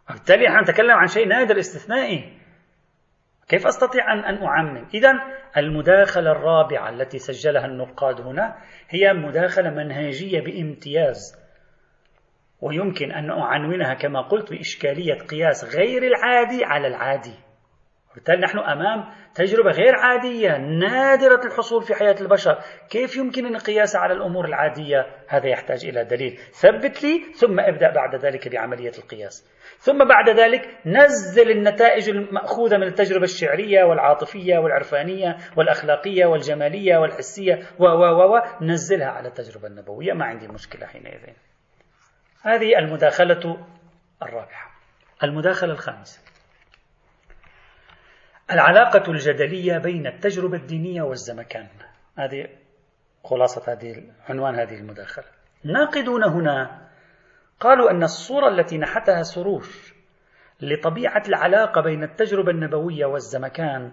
[0.10, 2.38] وبالتالي نحن نتكلم عن شيء نادر استثنائي.
[3.49, 5.12] كيف أستطيع أن أن أعمم؟ إذا
[5.58, 8.56] المداخلة الرابعة التي سجلها النقاد هنا
[8.89, 11.40] هي مداخلة منهجية بامتياز.
[12.62, 17.34] ويمكن أن أعنونها كما قلت بإشكالية قياس غير العادي على العادي.
[18.12, 22.58] وبالتالي نحن أمام تجربة غير عادية نادرة الحصول في حياة البشر.
[22.89, 26.38] كيف يمكن أن قياسها على الأمور العادية؟ هذا يحتاج إلى دليل.
[26.38, 29.50] ثبت لي ثم ابدأ بعد ذلك بعملية القياس.
[29.78, 37.86] ثم بعد ذلك نزل النتائج المأخوذة من التجربة الشعرية والعاطفية والعرفانية والأخلاقية والجمالية والحسية و
[37.86, 40.13] و و نزلها على التجربة النبوية.
[40.13, 41.51] ما عندي مشكلة حينئذ.
[42.43, 43.67] هذه المداخلة
[44.23, 44.71] الرابعة
[45.23, 46.21] المداخلة الخامسة.
[48.51, 51.67] العلاقة الجدلية بين التجربة الدينية والزمكان.
[52.17, 52.47] هذه
[53.23, 55.25] خلاصة هذه عنوان هذه المداخلة.
[55.63, 56.89] ناقدون هنا
[57.60, 59.93] قالوا أن الصورة التي نحتها سروش
[60.62, 63.91] لطبيعة العلاقة بين التجربة النبوية والزمكان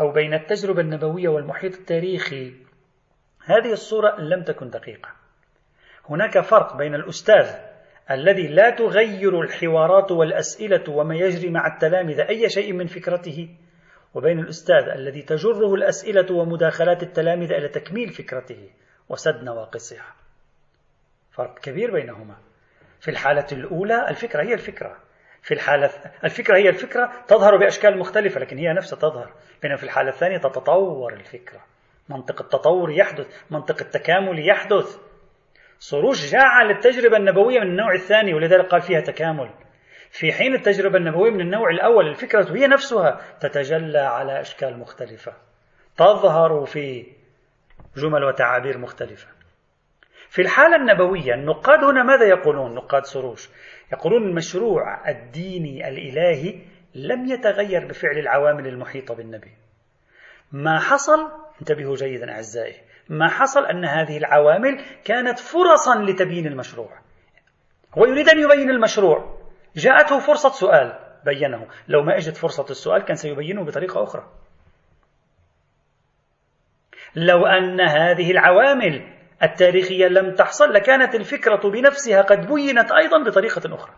[0.00, 2.54] أو بين التجربة النبوية والمحيط التاريخي
[3.44, 5.17] هذه الصورة لم تكن دقيقة.
[6.10, 7.68] هناك فرق بين الأستاذ
[8.10, 13.48] الذي لا تغير الحوارات والأسئلة وما يجري مع التلامذة أي شيء من فكرته
[14.14, 18.70] وبين الأستاذ الذي تجره الأسئلة ومداخلات التلامذة إلى تكميل فكرته
[19.08, 20.14] وسد نواقصها.
[21.30, 22.36] فرق كبير بينهما.
[23.00, 24.96] في الحالة الأولى الفكرة هي الفكرة.
[25.42, 25.90] في الحالة
[26.24, 29.32] الفكرة هي الفكرة تظهر بأشكال مختلفة لكن هي نفسها تظهر.
[29.62, 31.60] بينما في الحالة الثانية تتطور الفكرة.
[32.08, 35.07] منطق التطور يحدث منطق التكامل يحدث.
[35.78, 39.50] سروش جعل التجربة النبوية من النوع الثاني ولذلك قال فيها تكامل.
[40.10, 45.32] في حين التجربة النبوية من النوع الأول الفكرة هي نفسها تتجلى على أشكال مختلفة
[45.96, 47.06] تظهر في
[47.96, 49.28] جمل وتعابير مختلفة.
[50.28, 53.50] في الحالة النبوية النقاد هنا ماذا يقولون؟ نقاد سروش
[53.92, 56.60] يقولون المشروع الديني الإلهي
[56.94, 59.52] لم يتغير بفعل العوامل المحيطة بالنبي.
[60.52, 62.87] ما حصل؟ انتبهوا جيدا أعزائي.
[63.08, 66.98] ما حصل أن هذه العوامل كانت فرصا لتبيين المشروع.
[67.98, 69.38] هو يريد أن يبين المشروع.
[69.76, 71.66] جاءته فرصة سؤال بينه.
[71.88, 74.26] لو ما اجت فرصة السؤال كان سيبينه بطريقة أخرى.
[77.14, 83.94] لو أن هذه العوامل التاريخية لم تحصل لكانت الفكرة بنفسها قد بينت أيضا بطريقة أخرى.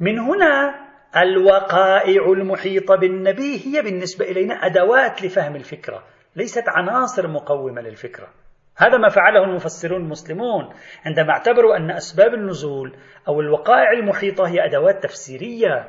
[0.00, 0.84] من هنا
[1.16, 6.13] الوقائع المحيطة بالنبي هي بالنسبة إلينا أدوات لفهم الفكرة.
[6.36, 8.28] ليست عناصر مقومة للفكرة.
[8.76, 10.74] هذا ما فعله المفسرون المسلمون
[11.06, 12.96] عندما اعتبروا أن أسباب النزول
[13.28, 15.88] أو الوقائع المحيطة هي أدوات تفسيرية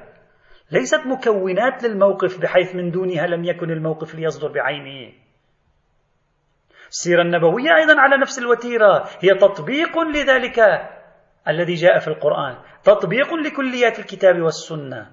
[0.71, 5.13] ليست مكونات للموقف بحيث من دونها لم يكن الموقف ليصدر بعينه.
[6.89, 10.60] السيرة النبوية أيضا على نفس الوتيرة هي تطبيق لذلك
[11.47, 15.12] الذي جاء في القرآن تطبيق لكليات الكتاب والسنة.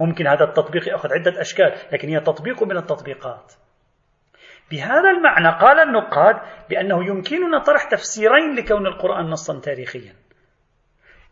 [0.00, 3.52] ممكن هذا التطبيق يأخذ عدة أشكال لكن هي تطبيق من التطبيقات.
[4.70, 6.36] بهذا المعنى قال النقاد
[6.70, 10.14] بأنه يمكننا طرح تفسيرين لكون القرآن نصا تاريخيا.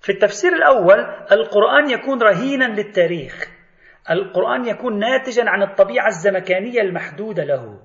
[0.00, 1.00] في التفسير الأول
[1.32, 3.50] القرآن يكون رهينا للتاريخ.
[4.10, 7.80] القرآن يكون ناتجا عن الطبيعة الزمكانية المحدودة له.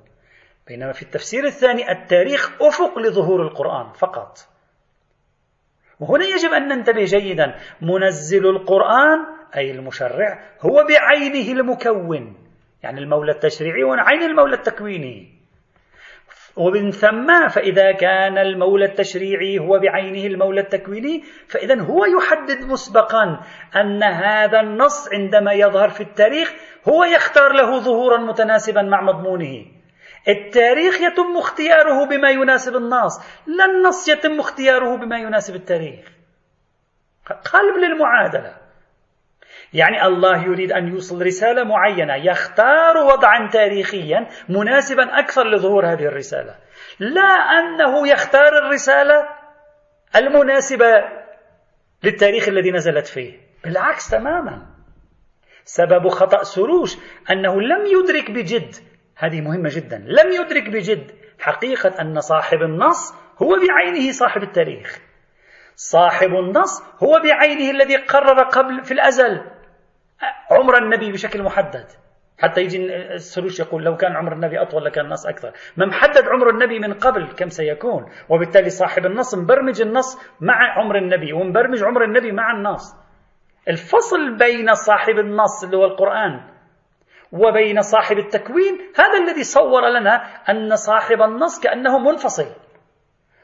[0.68, 4.38] بينما في التفسير الثاني التاريخ أفق لظهور القرآن فقط.
[6.00, 7.56] وهنا يجب أن ننتبه جيدا.
[7.82, 9.20] منزل القرآن
[9.56, 12.38] أي المشرع هو بعينه المكون
[12.84, 15.41] يعني المولى التشريعي وعين المولى التكويني.
[16.56, 23.40] ومن ثم فإذا كان المولى التشريعي هو بعينه المولى التكويني فإذا هو يحدد مسبقا
[23.76, 26.54] أن هذا النص عندما يظهر في التاريخ
[26.90, 29.66] هو يختار له ظهورا متناسبا مع مضمونه.
[30.28, 36.06] التاريخ يتم اختياره بما يناسب النص لا النص يتم اختياره بما يناسب التاريخ.
[37.54, 38.71] قلب للمعادلة.
[39.74, 46.56] يعني الله يريد أن يوصل رسالة معينة يختار وضعا تاريخيا مناسبا أكثر لظهور هذه الرسالة.
[47.00, 49.30] لا أنه يختار الرسالة
[50.16, 51.04] المناسبة
[52.04, 53.40] للتاريخ الذي نزلت فيه.
[53.64, 54.66] بالعكس تماما.
[55.64, 56.98] سبب خطأ سروش
[57.32, 58.76] أنه لم يدرك بجد.
[59.18, 59.98] هذه مهمة جدا.
[59.98, 65.00] لم يدرك بجد حقيقة أن صاحب النص هو بعينه صاحب التاريخ.
[65.76, 69.42] صاحب النص هو بعينه الذي قرر قبل في الأزل.
[70.52, 71.86] عمر النبي بشكل محدد.
[72.40, 75.52] حتى يجي السروش يقول لو كان عمر النبي أطول لكان النص أكثر.
[75.78, 78.12] ما محدد عمر النبي من قبل كم سيكون.
[78.30, 82.96] وبالتالي صاحب النص مبرمج النص مع عمر النبي ومبرمج عمر النبي مع النص.
[83.68, 86.42] الفصل بين صاحب النص اللي هو القرآن
[87.32, 90.16] وبين صاحب التكوين هذا الذي صور لنا
[90.50, 92.48] أن صاحب النص كأنه منفصل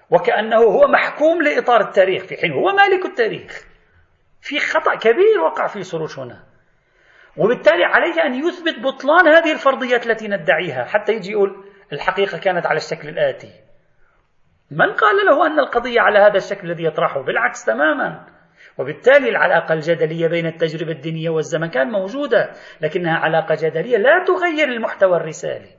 [0.09, 2.23] وكأنه هو محكوم لإطار التاريخ.
[2.23, 3.65] في حين هو مالك التاريخ.
[4.41, 6.46] في خطأ كبير وقع في سروش هنا.
[7.37, 12.77] وبالتالي عليه أن يثبت بطلان هذه الفرضيات التي ندعيها حتى يجي يقول الحقيقة كانت على
[12.77, 13.51] الشكل الآتي.
[14.71, 18.25] من قال له أن القضية على هذا الشكل الذي يطرحه؟ بالعكس تماما.
[18.77, 25.69] وبالتالي العلاقة الجدلية بين التجربة الدينية والزمكان موجودة لكنها علاقة جدلية لا تغير المحتوى الرسالي.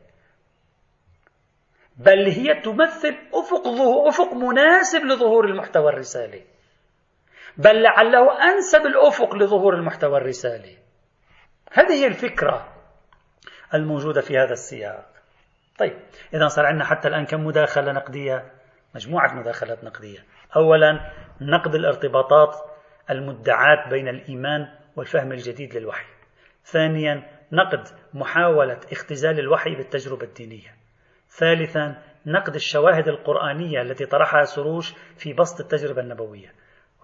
[1.97, 3.69] بل هي تمثل أفق,
[4.07, 6.43] أفق مناسب لظهور المحتوى الرسالي.
[7.57, 10.88] بل لعله أنسب الأفق لظهور المحتوى الرسالي.
[11.73, 12.69] هذه هي الفكرة
[13.75, 15.07] الموجودة في هذا السياق.
[15.79, 15.99] طيب
[16.35, 18.53] إذا صار عندنا حتى الآن كم مداخلة نقدية؟
[18.95, 20.19] مجموعة مداخلات نقدية.
[20.57, 22.57] أولا نقد الارتباطات
[23.11, 26.07] المدعاة بين الإيمان والفهم الجديد للوحي.
[26.65, 30.75] ثانيا نقد محاولة اختزال الوحي بالتجربة الدينية.
[31.29, 36.53] ثالثا نقد الشواهد القرآنية التي طرحها سروش في بسط التجربة النبوية.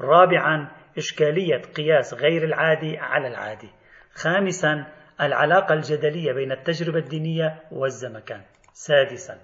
[0.01, 3.71] رابعا إشكالية قياس غير العادي على العادي.
[4.15, 4.87] خامسا
[5.21, 8.43] العلاقة الجدلية بين التجربة الدينية والزمكان.
[8.73, 9.39] سادسا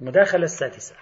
[0.00, 0.94] المداخلة السادسة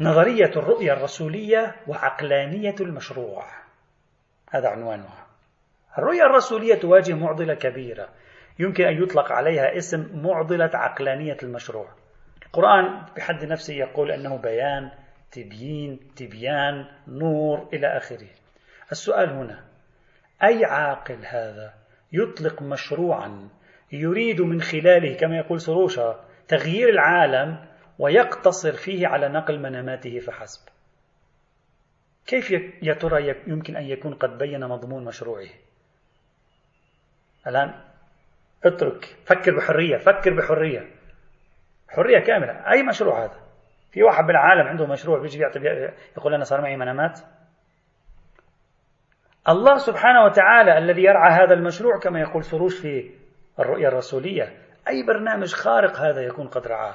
[0.00, 3.44] نظرية الرؤية الرسولية وعقلانية المشروع.
[4.50, 5.26] هذا عنوانها.
[5.98, 8.08] الرؤية الرسولية تواجه معضلة كبيرة.
[8.58, 11.88] يمكن أن يطلق عليها اسم معضلة عقلانية المشروع.
[12.46, 14.90] القرآن بحد نفسه يقول أنه بيان
[15.32, 18.28] تبيين تبيان نور إلى آخره.
[18.92, 19.69] السؤال هنا
[20.42, 21.74] أي عاقل هذا
[22.12, 23.48] يطلق مشروعا
[23.92, 27.66] يريد من خلاله كما يقول سروشا تغيير العالم
[27.98, 30.68] ويقتصر فيه على نقل مناماته فحسب.
[32.26, 32.50] كيف
[32.82, 35.48] يا ترى يمكن أن يكون قد بين مضمون مشروعه؟
[37.46, 37.74] الآن
[38.64, 40.90] اترك فكر بحرية فكر بحرية.
[41.88, 42.52] حرية كاملة.
[42.52, 43.40] أي مشروع هذا؟
[43.92, 45.42] في واحد بالعالم عنده مشروع بيجي
[46.16, 47.20] يقول أنا صار معي منامات؟
[49.50, 53.10] الله سبحانه وتعالى الذي يرعى هذا المشروع كما يقول سروش في
[53.60, 54.42] الرؤية الرسولية.
[54.88, 56.94] أي برنامج خارق هذا يكون قد رعاه.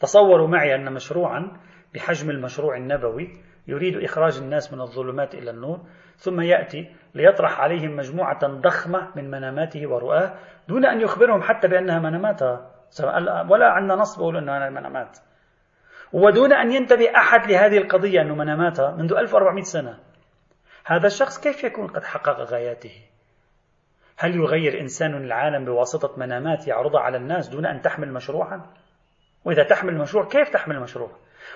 [0.00, 1.52] تصوروا معي أن مشروعا
[1.94, 3.28] بحجم المشروع النبوي
[3.68, 5.80] يريد إخراج الناس من الظلمات إلى النور
[6.16, 10.34] ثم يأتي ليطرح عليهم مجموعة ضخمة من مناماته ورؤاه
[10.68, 12.42] دون أن يخبرهم حتى بأنها منامات.
[13.50, 15.18] ولا عندنا نص بقول أنها منامات.
[16.12, 18.80] ودون أن ينتبه أحد لهذه القضية أنه منامات.
[18.80, 19.98] منذ 1400 سنة.
[20.88, 23.02] هذا الشخص كيف يكون قد حقق غاياته؟
[24.18, 28.66] هل يغير إنسان العالم بواسطة منامات يعرضها على الناس دون أن تحمل مشروعا؟
[29.44, 31.10] وإذا تحمل المشروع كيف تحمل المشروع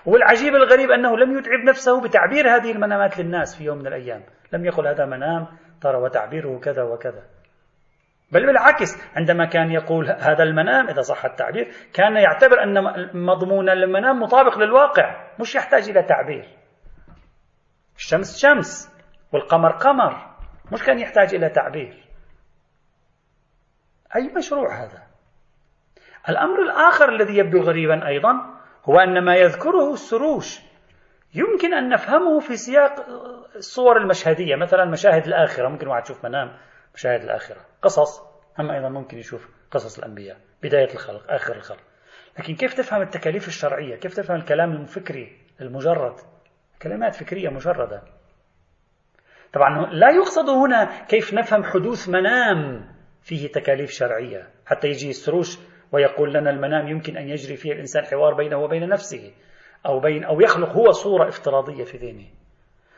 [0.06, 4.22] والعجيب الغريب أنه لم يتعب نفسه بتعبير هذه المنامات للناس في يوم من الأيام.
[4.52, 5.46] لم يقل هذا منام
[5.80, 7.22] ترى وتعبيره كذا وكذا.
[8.32, 12.74] بل بالعكس عندما كان يقول هذا المنام إذا صح التعبير كان يعتبر أن
[13.14, 16.48] مضمون المنام مطابق للواقع مش يحتاج إلى تعبير.
[17.96, 18.99] الشمس شمس.
[19.32, 20.30] والقمر قمر.
[20.72, 22.04] مش كان يحتاج إلى تعبير.
[24.16, 25.02] أي مشروع هذا؟
[26.28, 28.32] الأمر الآخر الذي يبدو غريبا أيضا
[28.84, 30.60] هو أن ما يذكره السروش
[31.34, 33.06] يمكن أن نفهمه في سياق
[33.56, 35.68] الصور المشهدية مثلا مشاهد الآخرة.
[35.68, 36.58] ممكن واحد يشوف منام
[36.94, 37.60] مشاهد الآخرة.
[37.82, 38.20] قصص.
[38.58, 41.80] هم أيضا ممكن يشوف قصص الأنبياء بداية الخلق آخر الخلق.
[42.38, 46.14] لكن كيف تفهم التكاليف الشرعية؟ كيف تفهم الكلام الفكري المجرد؟
[46.82, 48.02] كلمات فكرية مجردة.
[49.52, 52.88] طبعا لا يقصد هنا كيف نفهم حدوث منام
[53.22, 54.48] فيه تكاليف شرعية.
[54.66, 55.58] حتى يجي السروش
[55.92, 59.32] ويقول لنا المنام يمكن أن يجري فيه الإنسان حوار بينه وبين نفسه
[59.86, 62.26] أو بين أو يخلق هو صورة افتراضية في ذهنه.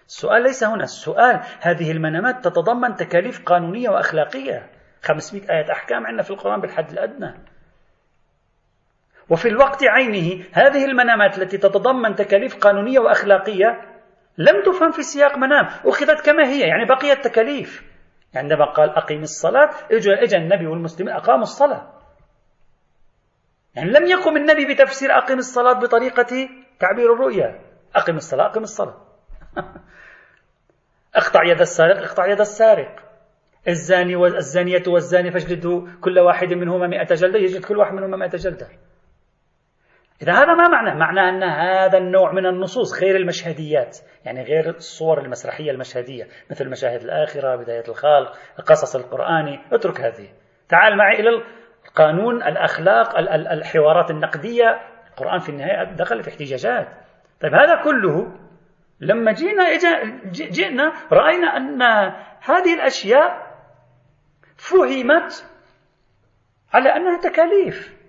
[0.06, 4.70] السؤال ليس هنا السؤال هذه المنامات تتضمن تكاليف قانونية وأخلاقية.
[5.02, 7.34] 500 آية أحكام عندنا في القرآن بالحد الأدنى.
[9.30, 13.91] وفي الوقت عينه هذه المنامات التي تتضمن تكاليف قانونية وأخلاقية
[14.38, 15.66] لم تفهم في سياق منام.
[15.84, 17.82] أخذت كما هي يعني بقيت تكاليف
[18.34, 21.92] عندما قال أقيم الصلاة إجا النبي والمسلمين أقاموا الصلاة.
[23.74, 27.60] يعني لم يقم النبي بتفسير أقم الصلاة بطريقة تعبير الرؤيا.
[27.94, 28.96] أقم الصلاة أقم الصلاة.
[31.14, 33.12] أقطع يد السارق أقطع يد السارق.
[33.68, 38.68] الزاني والزانية والزاني فاجلدوا كل واحد منهما مئة جلدة يجلد كل واحد منهما مئة جلدة.
[40.22, 45.20] إذا هذا ما معنى؟ معنى أن هذا النوع من النصوص غير المشهديات يعني غير الصور
[45.20, 50.28] المسرحية المشهدية مثل مشاهد الآخرة بداية الخلق القصص القرآني اترك هذه.
[50.68, 51.42] تعال معي إلى
[51.88, 53.18] القانون الأخلاق
[53.52, 54.80] الحوارات النقدية.
[55.10, 56.88] القرآن في النهاية دخل في احتجاجات.
[57.40, 58.38] طيب هذا كله
[59.00, 59.64] لما جينا
[60.32, 61.82] جئنا رأينا أن
[62.40, 63.52] هذه الأشياء
[64.56, 65.46] فهمت
[66.72, 68.01] على أنها تكاليف.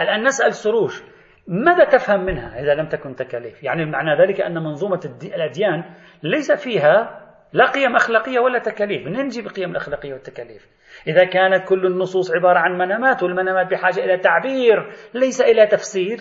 [0.00, 1.02] الآن نسأل سروش
[1.48, 5.00] ماذا تفهم منها إذا لم تكن تكاليف؟ يعني معنى ذلك أن منظومة
[5.34, 5.84] الأديان
[6.22, 7.20] ليس فيها
[7.52, 9.06] لا قيم أخلاقية ولا تكاليف.
[9.06, 10.66] من نجيب القيم الأخلاقية والتكاليف.
[11.06, 16.18] إذا كانت كل النصوص عبارة عن منامات والمنامات بحاجة إلى تعبير ليس إلى تفسير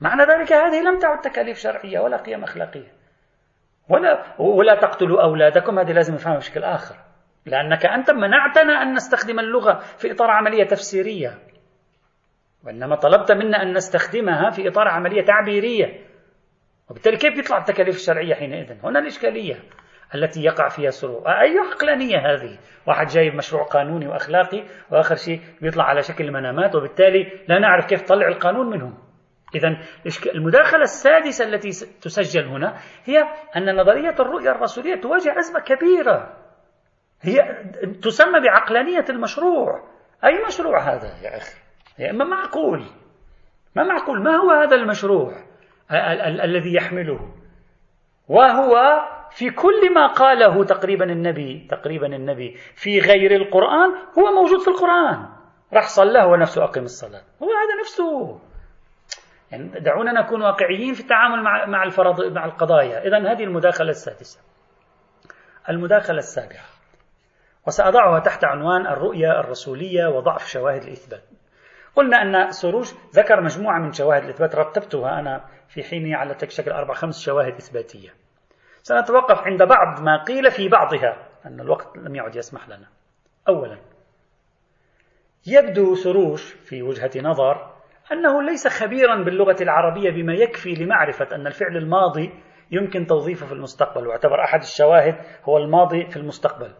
[0.00, 2.92] معنى ذلك هذه لم تعد تكاليف شرعية ولا قيم أخلاقية.
[3.88, 6.94] ولا ولا تقتلوا أولادكم هذه لازم نفهمها بشكل آخر.
[7.46, 11.47] لأنك أنت منعتنا أن نستخدم اللغة في إطار عملية تفسيرية.
[12.64, 16.08] وإنما طلبت منا أن نستخدمها في إطار عملية تعبيرية.
[16.90, 19.62] وبالتالي كيف يطلع التكاليف الشرعية حينئذ؟ هنا الإشكالية
[20.14, 21.28] التي يقع فيها سرور.
[21.28, 27.32] أي عقلانية هذه؟ واحد جايب مشروع قانوني وأخلاقي وآخر شيء بيطلع على شكل منامات وبالتالي
[27.48, 28.98] لا نعرف كيف تطلع القانون منهم.
[29.54, 29.68] إذا
[30.34, 31.68] المداخلة السادسة التي
[32.00, 33.18] تسجل هنا هي
[33.56, 36.36] أن نظرية الرؤية الرسولية تواجه أزمة كبيرة.
[37.22, 37.64] هي
[38.02, 39.88] تسمى بعقلانية المشروع.
[40.24, 41.67] أي مشروع هذا يا أخي؟
[41.98, 42.84] ما معقول؟
[43.76, 45.32] ما معقول؟ ما هو هذا المشروع
[46.44, 47.34] الذي يحمله؟
[48.28, 54.68] وهو في كل ما قاله تقريبا النبي تقريبا النبي في غير القرآن هو موجود في
[54.68, 55.28] القرآن.
[55.72, 57.22] راح صلى هو نفسه أقيم الصلاة.
[57.42, 58.40] هو هذا نفسه.
[59.50, 63.06] يعني دعونا نكون واقعيين في التعامل مع مع الفرض مع القضايا.
[63.06, 64.40] إذا هذه المداخلة السادسة.
[65.68, 66.64] المداخلة السابعة.
[67.66, 71.22] وسأضعها تحت عنوان الرؤية الرسولية وضعف شواهد الإثبات.
[71.98, 75.20] قلنا أن سروش ذكر مجموعة من شواهد الإثبات رتبتها.
[75.20, 78.10] أنا في حيني على شكل أربع خمس شواهد إثباتية.
[78.82, 81.28] سنتوقف عند بعض ما قيل في بعضها.
[81.46, 82.86] أن الوقت لم يعد يسمح لنا.
[83.48, 83.78] أولا
[85.46, 87.72] يبدو سروش في وجهة نظر
[88.12, 92.32] أنه ليس خبيرا باللغة العربية بما يكفي لمعرفة أن الفعل الماضي
[92.70, 94.06] يمكن توظيفه في المستقبل.
[94.06, 96.74] واعتبر أحد الشواهد هو الماضي في المستقبل.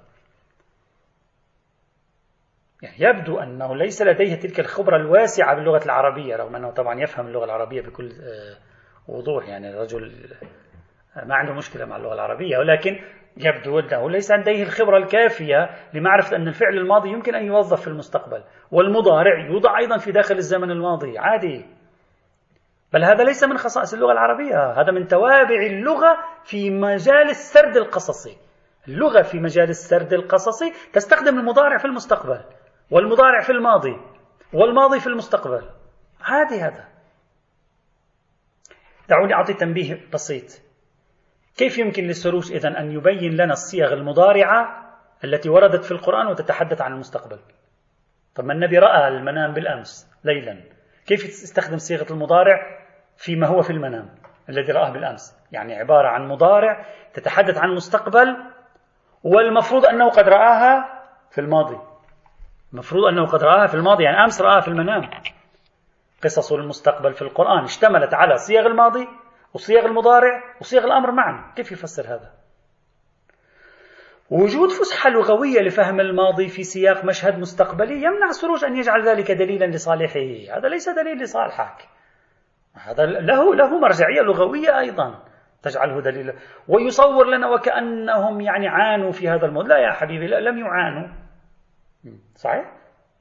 [2.83, 7.45] يعني يبدو أنه ليس لديه تلك الخبرة الواسعة باللغة العربية رغم أنه طبعا يفهم اللغة
[7.45, 8.57] العربية بكل آه،
[9.09, 9.49] وضوح.
[9.49, 10.13] يعني الرجل
[11.27, 12.99] ما عنده مشكلة مع اللغة العربية ولكن
[13.37, 18.45] يبدو أنه ليس لديه الخبرة الكافية لمعرفة أن الفعل الماضي يمكن أن يوظف في المستقبل
[18.71, 21.19] والمضارع يوضع أيضا في داخل الزمن الماضي.
[21.19, 21.67] عادي.
[22.93, 28.37] بل هذا ليس من خصائص اللغة العربية هذا من توابع اللغة في مجال السرد القصصي.
[28.89, 32.41] اللغة في مجال السرد القصصي تستخدم المضارع في المستقبل.
[32.91, 33.97] والمضارع في الماضي
[34.53, 35.71] والماضي في المستقبل.
[36.21, 36.89] عادي هذا.
[39.09, 40.63] دعوني أعطي تنبيه بسيط.
[41.57, 44.89] كيف يمكن للسروش إذن أن يبين لنا الصيغ المضارعة
[45.25, 47.39] التي وردت في القرآن وتتحدث عن المستقبل؟
[48.35, 50.65] طب ما النبي رأى المنام بالأمس ليلا.
[51.07, 52.79] كيف يستخدم صيغة المضارع
[53.17, 54.15] فيما هو في المنام
[54.49, 58.37] الذي رآه بالأمس؟ يعني عبارة عن مضارع تتحدث عن مستقبل
[59.25, 61.88] والمفروض أنه قد رآها في الماضي.
[62.73, 65.11] المفروض أنه قد رآها في الماضي يعني أمس رآها في المنام.
[66.25, 69.09] قصص المستقبل في القرآن اشتملت على صيغ الماضي
[69.55, 71.53] وصيغ المضارع وصيغ الأمر معا.
[71.57, 72.31] كيف يفسر هذا؟
[74.31, 79.65] وجود فسحة لغوية لفهم الماضي في سياق مشهد مستقبلي يمنع سروج أن يجعل ذلك دليلا
[79.65, 80.57] لصالحه.
[80.57, 81.89] هذا ليس دليل لصالحك.
[82.75, 85.23] هذا له له مرجعية لغوية أيضا
[85.63, 86.35] تجعله دليلا.
[86.69, 89.69] ويصور لنا وكأنهم يعني عانوا في هذا الموضوع.
[89.69, 91.09] لا يا حبيبي لا لم يعانوا.
[92.35, 92.73] صحيح؟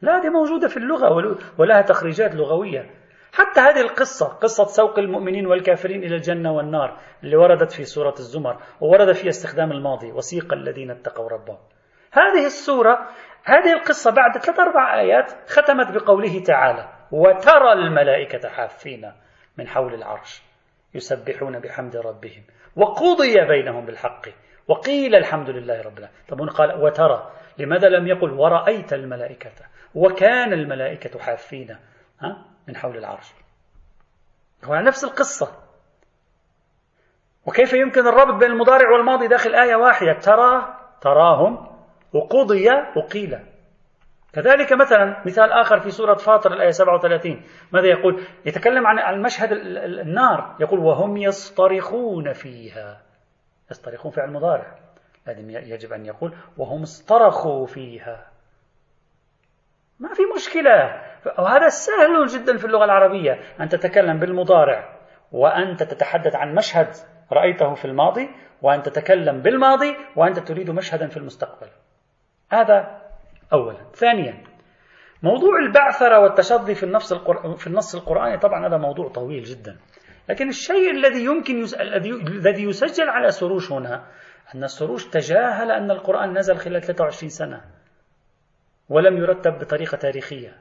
[0.01, 2.89] لا دي موجودة في اللغة ولها تخريجات لغوية.
[3.33, 8.57] حتى هذه القصة قصة سوق المؤمنين والكافرين إلى الجنة والنار اللي وردت في سورة الزمر
[8.81, 11.57] وورد فيها استخدام الماضي وسيق الذين اتقوا ربهم.
[12.11, 13.09] هذه السورة
[13.43, 19.11] هذه القصة بعد ثلاث أربع آيات ختمت بقوله تعالى وترى الملائكة حافين
[19.57, 20.43] من حول العرش
[20.93, 22.43] يسبحون بحمد ربهم
[22.75, 24.21] وقضي بينهم بالحق
[24.67, 26.21] وقيل الحمد لله رب العالمين.
[26.27, 27.31] طب قال وترى.
[27.59, 29.51] لماذا لم يقل ورأيت الملائكة؟
[29.95, 31.77] وكان الملائكة حافين
[32.67, 33.33] من حول العرش.
[34.63, 35.63] هو نفس القصة.
[37.45, 41.67] وكيف يمكن الربط بين المضارع والماضي داخل آية واحدة؟ ترى تراهم
[42.13, 43.39] وقضي وقيل.
[44.33, 50.55] كذلك مثلا مثال آخر في سورة فاطر الآية 37 ماذا يقول؟ يتكلم عن المشهد النار.
[50.59, 53.01] يقول وهم يصطرخون فيها.
[53.71, 54.86] يصطرخون فعل مضارع
[55.27, 58.31] لازم يجب أن يقول وهم اصطرخوا فيها.
[59.99, 61.01] ما في مشكلة.
[61.39, 64.97] وهذا سهل جدا في اللغة العربية أن تتكلم بالمضارع
[65.31, 66.87] وأنت تتحدث عن مشهد
[67.31, 68.29] رأيته في الماضي
[68.61, 71.67] وأن تتكلم بالماضي وأنت تريد مشهدا في المستقبل.
[72.51, 73.01] هذا
[73.53, 73.77] أولا.
[73.93, 74.43] ثانيا
[75.23, 77.13] موضوع البعثرة والتشظي في النص
[77.57, 79.77] في النص القرآني طبعا هذا موضوع طويل جدا.
[80.29, 81.63] لكن الشيء الذي يمكن.
[82.27, 84.05] الذي يسجل على سروش هنا
[84.55, 87.61] أن السروش تجاهل أن القرآن نزل خلال 23 سنة
[88.89, 90.57] ولم يرتب بطريقة تاريخية.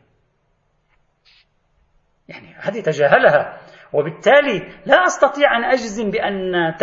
[2.29, 3.61] يعني هذه تجاهلها.
[3.93, 6.75] وبالتالي لا أستطيع أن أجزم بأن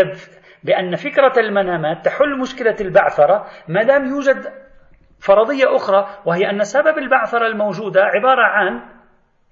[0.64, 4.54] بأن فكرة المنامات تحل مشكلة البعثرة ما دام يوجد
[5.20, 8.82] فرضية أخرى وهي أن سبب البعثرة الموجودة عبارة عن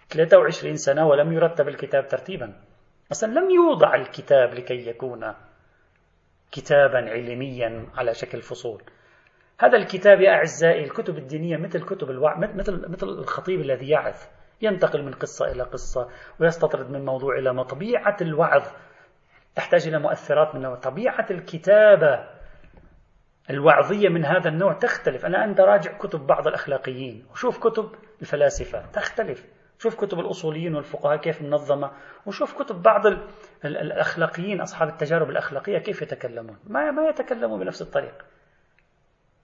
[0.09, 2.53] 23 سنة ولم يرتب الكتاب ترتيبا.
[3.11, 5.33] مثلا لم يوضع الكتاب لكي يكون
[6.51, 8.83] كتابا علميا على شكل فصول.
[9.59, 12.37] هذا الكتاب يا أعزائي الكتب الدينية مثل كتب الوع...
[12.37, 14.15] مثل مثل الخطيب الذي يعظ
[14.61, 18.67] ينتقل من قصة إلى قصة ويستطرد من موضوع إلى طبيعة الوعظ.
[19.55, 22.27] تحتاج إلى مؤثرات من طبيعة الكتابة
[23.49, 25.25] الوعظية من هذا النوع تختلف.
[25.25, 27.25] أنا أنت راجع كتب بعض الأخلاقيين.
[27.31, 27.91] وشوف كتب
[28.21, 29.45] الفلاسفة تختلف.
[29.82, 31.91] شوف كتب الأصوليين والفقهاء كيف منظمة
[32.25, 33.01] وشوف كتب بعض
[33.65, 36.57] الأخلاقيين أصحاب التجارب الأخلاقية كيف يتكلمون.
[36.67, 38.25] ما, ما يتكلمون بنفس الطريقة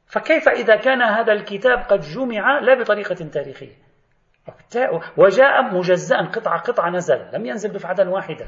[0.05, 3.75] فكيف إذا كان هذا الكتاب قد جمع لا بطريقة تاريخية؟
[5.17, 8.47] وجاء مجزأ قطعة قطعة نزل لم ينزل دفعة واحدة.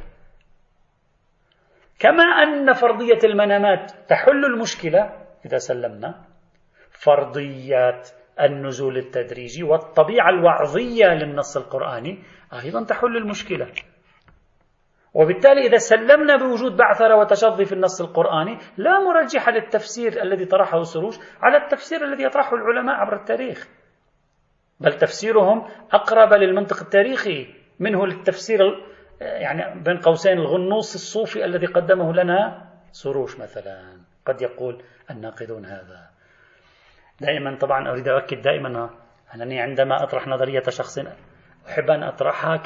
[1.99, 6.25] كما أن فرضية المنامات تحل المشكلة إذا سلمنا
[6.89, 8.09] فرضيات
[8.41, 12.23] النزول التدريجي والطبيعة الوعظية للنص القرآني
[12.63, 13.67] أيضا تحل المشكلة.
[15.13, 21.17] وبالتالي إذا سلمنا بوجود بعثرة وتشظي في النص القرآني لا مرجح للتفسير الذي طرحه سروج
[21.41, 23.67] على التفسير الذي يطرحه العلماء عبر التاريخ.
[24.79, 27.47] بل تفسيرهم أقرب للمنطق التاريخي
[27.79, 28.59] منه للتفسير
[29.21, 33.99] يعني بين قوسين الغنوص الصوفي الذي قدمه لنا سروش مثلا.
[34.25, 36.18] قد يقول الناقدون هذا.
[37.21, 38.89] دائما طبعا أريد أؤكد دائما
[39.35, 40.99] أنني عندما أطرح نظرية شخص
[41.69, 42.57] أحب أن أطرحها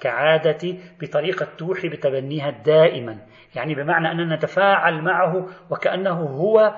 [0.00, 3.18] كعادتي بطريقة توحي بتبنيها دائما.
[3.56, 6.74] يعني بمعنى أننا نتفاعل معه وكأنه هو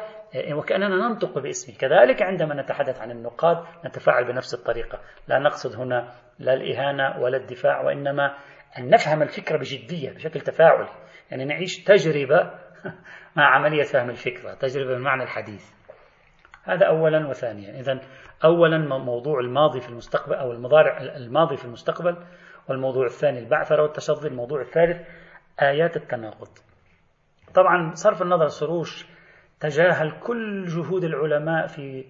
[0.53, 1.77] وكأننا ننطق باسمه.
[1.77, 4.99] كذلك عندما نتحدث عن النقاد نتفاعل بنفس الطريقة.
[5.29, 8.35] لا نقصد هنا لا الإهانة ولا الدفاع وإنما
[8.79, 10.89] أن نفهم الفكرة بجدية بشكل تفاعلي.
[11.31, 12.51] يعني نعيش تجربة
[13.37, 15.82] مع عملية فهم الفكرة تجربة بمعنى الحديث.
[16.65, 17.81] هذا أولا وثانيا.
[17.81, 18.01] إذا
[18.45, 22.17] أولا موضوع الماضي في المستقبل أو المضارع الماضي في المستقبل
[22.69, 25.09] والموضوع الثاني البعثرة والتشظي الموضوع الثالث
[25.63, 26.49] آيات التناقض.
[27.55, 29.07] طبعا صرف النظر سروش
[29.61, 32.05] تجاهل كل جهود العلماء في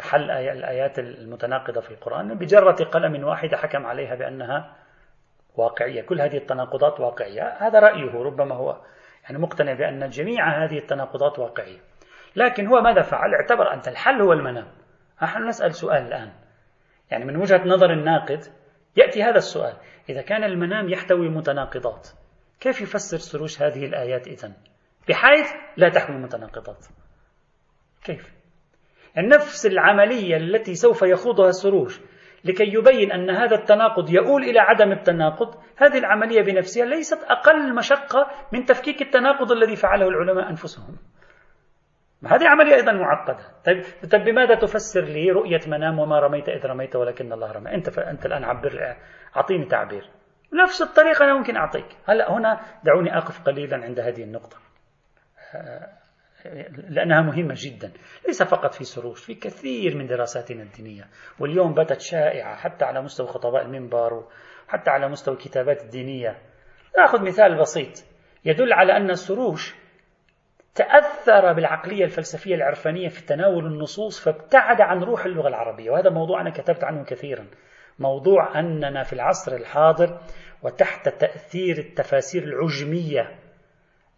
[0.00, 2.38] حل الآيات المتناقضة في القرآن.
[2.38, 4.76] بجرة قلم واحدة حكم عليها بأنها
[5.56, 6.02] واقعية.
[6.02, 7.42] كل هذه التناقضات واقعية.
[7.42, 8.80] هذا رأيه ربما هو
[9.24, 11.91] يعني مقتنع بأن جميع هذه التناقضات واقعية.
[12.36, 14.68] لكن هو ماذا فعل؟ اعتبر أن الحل هو المنام.
[15.22, 16.32] نحن نسأل سؤال الآن.
[17.10, 18.40] يعني من وجهة نظر الناقد
[18.96, 19.76] يأتي هذا السؤال.
[20.08, 22.08] إذا كان المنام يحتوي متناقضات
[22.60, 24.52] كيف يفسر سروش هذه الآيات إذن؟
[25.08, 26.86] بحيث لا تحوي متناقضات.
[28.04, 28.32] كيف؟
[29.18, 32.00] نفس العملية التي سوف يخوضها السروش
[32.44, 38.26] لكي يبين أن هذا التناقض يؤول إلى عدم التناقض هذه العملية بنفسها ليست أقل مشقة
[38.52, 40.96] من تفكيك التناقض الذي فعله العلماء أنفسهم.
[42.26, 43.44] هذه عملية أيضا معقدة.
[43.64, 47.98] طيب, طيب بماذا تفسر لي رؤية منام وما رميت إذ رميت ولكن الله رمى؟ أنت,
[47.98, 48.96] أنت الآن عبر
[49.36, 50.10] أعطيني تعبير.
[50.62, 51.86] نفس الطريقة أنا ممكن أعطيك.
[52.08, 54.56] هلأ هنا دعوني أقف قليلا عند هذه النقطة.
[56.88, 57.92] لأنها مهمة جدا.
[58.26, 61.04] ليس فقط في سروش في كثير من دراساتنا الدينية.
[61.40, 64.24] واليوم باتت شائعة حتى على مستوى خطباء المنبر
[64.68, 66.38] وحتى على مستوى الكتابات الدينية
[66.98, 68.04] نأخذ مثال بسيط.
[68.44, 69.81] يدل على أن السروش
[70.74, 75.90] تأثر بالعقلية الفلسفية العرفانية في تناول النصوص فابتعد عن روح اللغة العربية.
[75.90, 77.46] وهذا موضوع أنا كتبت عنه كثيرا.
[77.98, 80.20] موضوع أننا في العصر الحاضر
[80.62, 83.38] وتحت تأثير التفاسير العجمية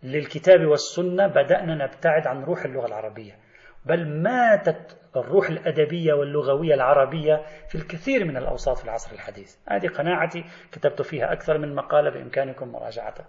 [0.03, 3.33] للكتاب والسنة بدأنا نبتعد عن روح اللغة العربية.
[3.87, 9.57] بل ماتت الروح الأدبية واللغوية العربية في الكثير من الأوساط في العصر الحديث.
[9.69, 13.27] هذه قناعتي كتبت فيها أكثر من مقالة بإمكانكم مراجعتها.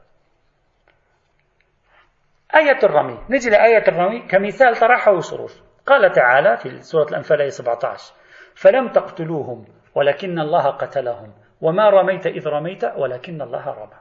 [2.55, 3.19] آية الرمي.
[3.29, 4.27] نجي لآية الرمي.
[4.27, 5.51] كمثال طرحه سرور
[5.85, 8.13] قال تعالى في سورة الأنفال آية 17
[8.55, 9.65] فلم تقتلوهم
[9.95, 11.33] ولكن الله قتلهم.
[11.61, 13.99] وما رميت إذ رميت ولكن الله رمى.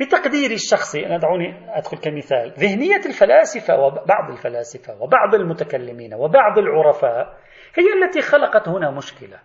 [0.00, 2.52] بتقديري الشخصي أنا دعوني أدخل كمثال.
[2.58, 7.38] ذهنية الفلاسفة وبعض الفلاسفة وبعض المتكلمين وبعض العرفاء
[7.74, 9.38] هي التي خلقت هنا مشكلة.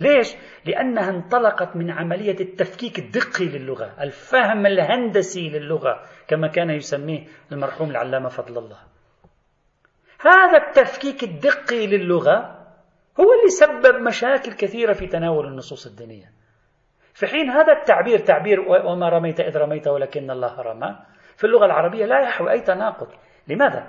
[0.00, 6.02] ليش؟ لأنها انطلقت من عملية التفكيك الدقي للغة الفهم الهندسي للغة.
[6.28, 8.78] كما كان يسميه المرحوم العلامة فضل الله.
[10.20, 12.56] هذا التفكيك الدقي للغة
[13.20, 16.32] هو اللي سبب مشاكل كثيرة في تناول النصوص الدينية.
[17.14, 20.96] في حين هذا التعبير تعبير وما رميت إذ رميت ولكن الله رمى
[21.36, 23.08] في اللغة العربية لا يحوي أي تناقض.
[23.48, 23.86] لماذا؟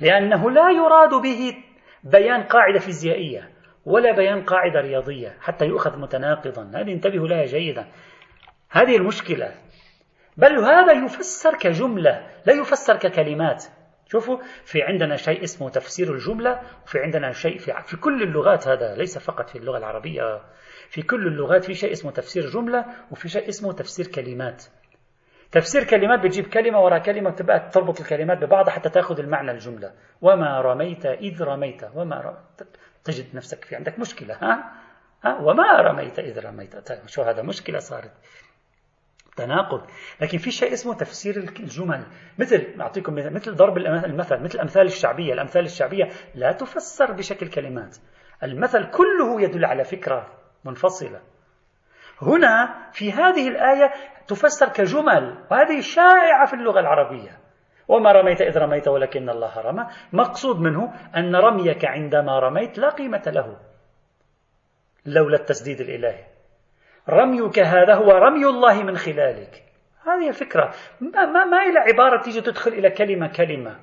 [0.00, 1.56] لأنه لا يراد به
[2.04, 3.50] بيان قاعدة فيزيائية
[3.84, 6.70] ولا بيان قاعدة رياضية حتى يؤخذ متناقضا.
[6.74, 7.86] هذه انتبهوا لها جيدا.
[8.70, 9.54] هذه المشكلة
[10.36, 13.64] بل هذا يفسر كجملة لا يفسر ككلمات.
[14.06, 18.94] شوفوا في عندنا شيء اسمه تفسير الجملة وفي عندنا شيء في, في كل اللغات هذا
[18.94, 20.42] ليس فقط في اللغة العربية.
[20.88, 24.64] في كل اللغات في شيء اسمه تفسير جملة وفي شيء اسمه تفسير كلمات.
[25.52, 29.92] تفسير كلمات بتجيب كلمة وراء كلمة تبقى تربط الكلمات ببعضها حتى تأخذ المعنى الجملة.
[30.22, 34.72] وما رميت إذ رميت وما رميت تجد نفسك في عندك مشكلة ها,
[35.24, 36.88] ها؟ وما رميت إذ رميت.
[36.88, 38.12] طيب شو هذا مشكلة صارت؟
[39.36, 39.86] تناقض.
[40.20, 42.06] لكن في شيء اسمه تفسير الجمل.
[42.38, 45.32] مثل أعطيكم مثل ضرب المثل مثل الأمثال الشعبية.
[45.32, 47.96] الأمثال الشعبية لا تفسر بشكل كلمات.
[48.42, 50.26] المثل كله يدل على فكرة
[50.64, 51.20] منفصلة.
[52.22, 53.92] هنا في هذه الآية
[54.26, 55.44] تفسر كجمل.
[55.50, 57.38] وهذه شائعة في اللغة العربية.
[57.88, 59.86] وما رميت إذ رميت ولكن الله رمى.
[60.12, 63.56] مقصود منه أن رميك عندما رميت لا قيمة له.
[65.06, 66.35] لولا التسديد الإلهي.
[67.08, 69.62] رميك هذا هو رمي الله من خلالك.
[70.06, 70.70] هذه الفكرة.
[71.00, 73.76] ما, ما, ما إلى عبارة تيجي تدخل إلى كلمة كلمة.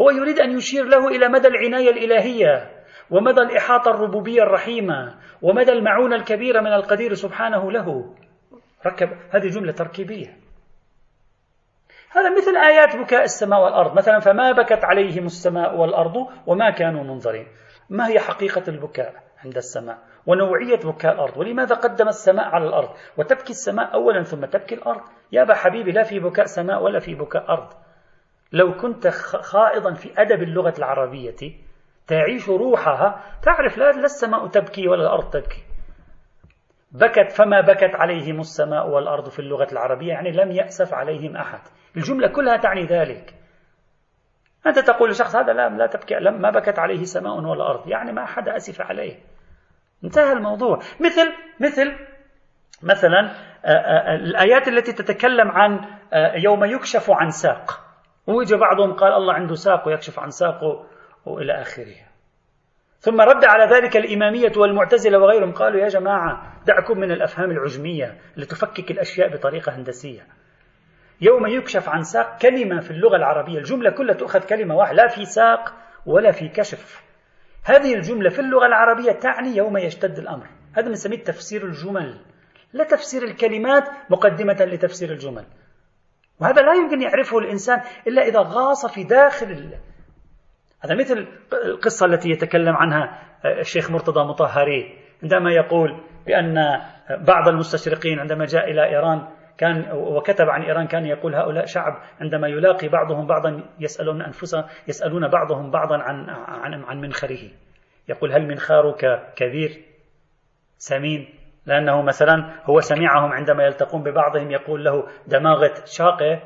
[0.00, 2.70] هو يريد أن يشير له إلى مدى العناية الإلهية
[3.10, 8.14] ومدى الإحاطة الربوبية الرحيمة ومدى المعونة الكبيرة من القدير سبحانه له.
[8.86, 10.36] ركب هذه جملة تركيبية.
[12.10, 13.96] هذا مثل آيات بكاء السماء والأرض.
[13.96, 16.14] مثلا فما بكت عليهم السماء والأرض
[16.46, 17.46] وما كانوا منظرين.
[17.90, 19.14] ما هي حقيقة البكاء
[19.44, 24.74] عند السماء؟ ونوعية بكاء الأرض ولماذا قدم السماء على الأرض؟ وتبكي السماء أولا ثم تبكي
[24.74, 25.00] الأرض.
[25.32, 27.68] يا أبا حبيبي لا في بكاء سماء ولا في بكاء أرض.
[28.52, 29.08] لو كنت
[29.42, 31.36] خائضا في أدب اللغة العربية
[32.06, 35.62] تعيش روحها تعرف لا السماء تبكي ولا الأرض تبكي.
[36.92, 41.60] بكت فما بكت عليهم السماء والأرض في اللغة العربية يعني لم يأسف عليهم أحد.
[41.96, 43.34] الجملة كلها تعني ذلك.
[44.66, 48.12] أنت تقول لشخص هذا لا لا تبكي لم ما بكت عليه سماء ولا أرض يعني
[48.12, 49.16] ما أحد أسف عليه.
[50.04, 50.78] انتهى الموضوع.
[51.00, 51.92] مثل مثل
[52.82, 53.30] مثلا
[54.14, 55.80] الآيات التي تتكلم عن
[56.34, 57.80] يوم يكشف عن ساق.
[58.26, 60.86] ويجي بعضهم قال الله عنده ساق ويكشف عن ساقه
[61.26, 61.96] وإلى آخره.
[62.98, 68.90] ثم رد على ذلك الإمامية والمعتزلة وغيرهم قالوا يا جماعة دعكم من الأفهام العجمية لتفكك
[68.90, 70.26] الأشياء بطريقة هندسية.
[71.20, 75.24] يوم يكشف عن ساق كلمة في اللغة العربية الجملة كلها تؤخذ كلمة واحدة لا في
[75.24, 75.72] ساق
[76.06, 77.03] ولا في كشف.
[77.64, 80.46] هذه الجملة في اللغة العربية تعني يوم يشتد الأمر.
[80.76, 82.20] هذا بنسميه تفسير الجمل.
[82.72, 85.44] لا تفسير الكلمات مقدمة لتفسير الجمل.
[86.40, 89.74] وهذا لا يمكن يعرفه الإنسان إلا إذا غاص في داخل
[90.80, 91.26] هذا مثل
[91.64, 93.22] القصة التي يتكلم عنها
[93.60, 99.28] الشيخ مرتضى مطهري عندما يقول بأن بعض المستشرقين عندما جاء إلى إيران
[99.58, 105.28] كان وكتب عن إيران كان يقول هؤلاء شعب عندما يلاقي بعضهم بعضا يسألون أنفسهم يسألون
[105.28, 107.50] بعضهم بعضا عن عن عن منخره.
[108.08, 109.82] يقول هل منخارك كبير؟
[110.78, 111.28] سمين.
[111.66, 116.42] لأنه مثلا هو سمعهم عندما يلتقون ببعضهم يقول له دماغة شاقة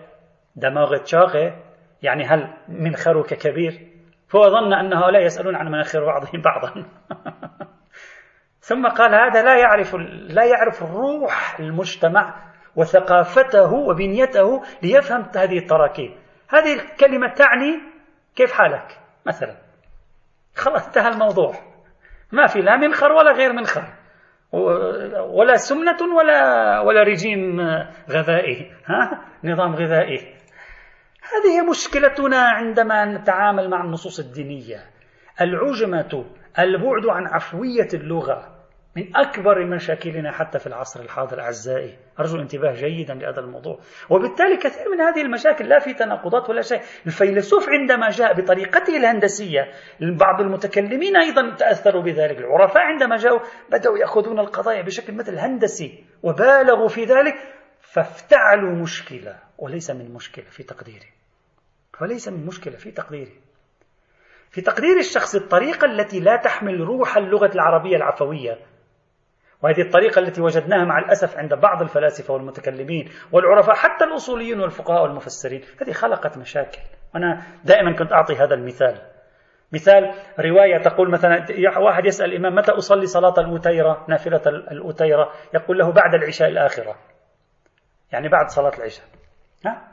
[0.57, 1.57] دماغة شاقة.
[2.03, 3.89] يعني هل منخرك كبير؟
[4.29, 6.73] فهو ظن أن هؤلاء يسألون عن مناخير بعضهم بعضا.
[8.69, 9.95] ثم قال هذا لا يعرف
[10.29, 12.48] لا يعرف روح المجتمع
[12.79, 16.11] وثقافته وبنيته ليفهم هذه التراكيب.
[16.49, 17.81] هذه الكلمة تعني
[18.37, 19.57] كيف حالك؟ مثلا.
[20.57, 21.55] خلاص انتهى الموضوع.
[22.33, 23.85] ما في لا منخر ولا غير منخر.
[25.31, 27.61] ولا سمنة ولا ولا رجيم
[28.11, 28.73] غذائي.
[28.87, 30.35] ها؟ نظام غذائي.
[31.23, 34.85] هذه مشكلتنا عندما نتعامل مع النصوص الدينية.
[35.41, 36.25] العجمة
[36.59, 38.58] البعد عن عفوية اللغة.
[38.97, 41.97] من أكبر مشاكلنا حتى في العصر الحاضر أعزائي.
[42.21, 43.79] أرجو الانتباه جيدا لهذا الموضوع.
[44.11, 46.81] وبالتالي كثير من هذه المشاكل لا في تناقضات ولا شيء.
[47.07, 49.61] الفيلسوف عندما جاء بطريقته الهندسية
[50.01, 52.39] بعض المتكلمين أيضا تأثروا بذلك.
[52.39, 57.35] العرفاء عندما جاءوا بدأوا يأخذون القضايا بشكل مثل هندسي وبالغوا في ذلك
[57.81, 59.37] فافتعلوا مشكلة.
[59.59, 61.13] وليس من مشكلة في تقديري.
[62.01, 63.41] وليس من مشكلة في تقديري.
[64.51, 68.59] في تقدير الشخص الطريقة التي لا تحمل روح اللغة العربية العفوية
[69.63, 75.63] وهذه الطريقة التي وجدناها مع الأسف عند بعض الفلاسفة والمتكلمين والعرفاء حتى الأصوليين والفقهاء والمفسرين.
[75.83, 76.81] هذه خلقت مشاكل.
[77.17, 79.01] أنا دائما كنت أعطي هذا المثال.
[79.73, 81.47] مثال رواية تقول مثلا
[81.79, 85.33] واحد يسأل الإمام متى أصلي صلاة الأوتيرة؟ نافلة الأوتيرة.
[85.55, 86.97] يقول له بعد العشاء الآخرة.
[88.13, 89.05] يعني بعد صلاة العشاء.
[89.67, 89.89] ها؟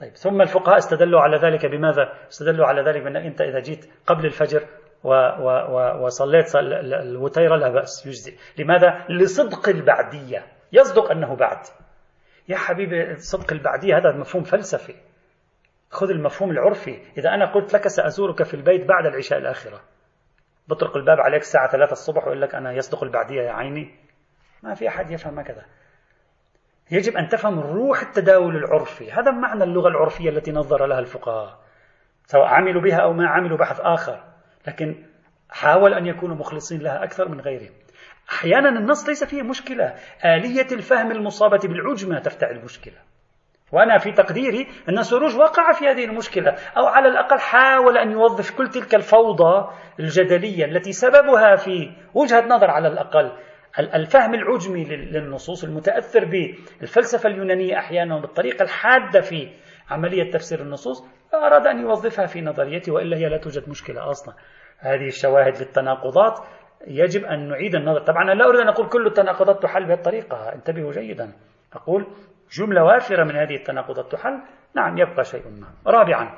[0.00, 4.26] طيب ثم الفقهاء استدلوا على ذلك بماذا؟ استدلوا على ذلك بأن أنت إذا جيت قبل
[4.26, 4.66] الفجر
[5.04, 8.36] و و و وصليت الوتيرة لا بأس يجزي.
[8.58, 10.46] لماذا؟ لصدق البعدية.
[10.72, 11.58] يصدق أنه بعد.
[12.48, 14.94] يا حبيبي صدق البعدية هذا مفهوم فلسفي.
[15.90, 16.98] خذ المفهوم العرفي.
[17.18, 19.80] إذا أنا قلت لك سأزورك في البيت بعد العشاء الآخرة.
[20.68, 23.94] بطرق الباب عليك الساعة 3 الصبح ويقول لك أنا يصدق البعدية يا عيني.
[24.62, 25.64] ما في أحد يفهم هكذا.
[26.90, 29.12] يجب أن تفهم روح التداول العرفي.
[29.12, 31.58] هذا معنى اللغة العرفية التي نظر لها الفقهاء
[32.24, 34.27] سواء عملوا بها أو ما عملوا بحث آخر.
[34.68, 35.04] لكن
[35.50, 37.72] حاول أن يكونوا مخلصين لها أكثر من غيرهم.
[38.30, 39.94] أحيانا النص ليس فيه مشكلة.
[40.24, 42.94] آلية الفهم المصابة بالعجمة تفتح المشكلة.
[43.72, 46.50] وأنا في تقديري أن سروج وقع في هذه المشكلة.
[46.76, 52.70] أو على الأقل حاول أن يوظف كل تلك الفوضى الجدلية التي سببها في وجهة نظر
[52.70, 53.32] على الأقل.
[53.78, 59.48] الفهم العجمي للنصوص المتأثر بالفلسفة اليونانية أحيانا بالطريقة الحادة في
[59.90, 61.04] عملية تفسير النصوص
[61.34, 64.34] أراد أن يوظفها في نظريته وإلا هي لا توجد مشكلة أصلا.
[64.78, 66.38] هذه الشواهد للتناقضات.
[66.86, 68.00] يجب أن نعيد النظر.
[68.00, 71.32] طبعا أنا لا أريد أن أقول كل التناقضات تحل بهذه الطريقة انتبهوا جيدا.
[71.72, 72.06] أقول
[72.52, 74.40] جملة وافرة من هذه التناقضات تحل.
[74.76, 75.66] نعم يبقى شيء ما.
[75.86, 76.34] رابعا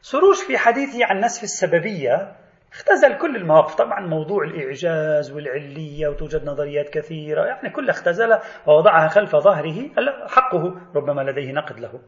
[0.00, 2.36] سروش في حديثه عن نسف السببية
[2.72, 3.74] اختزل كل المواقف.
[3.74, 7.44] طبعا موضوع الإعجاز والعلية وتوجد نظريات كثيرة.
[7.44, 9.90] يعني كلها اختزلها ووضعها خلف ظهره.
[10.28, 12.00] حقه؟ ربما لديه نقد له.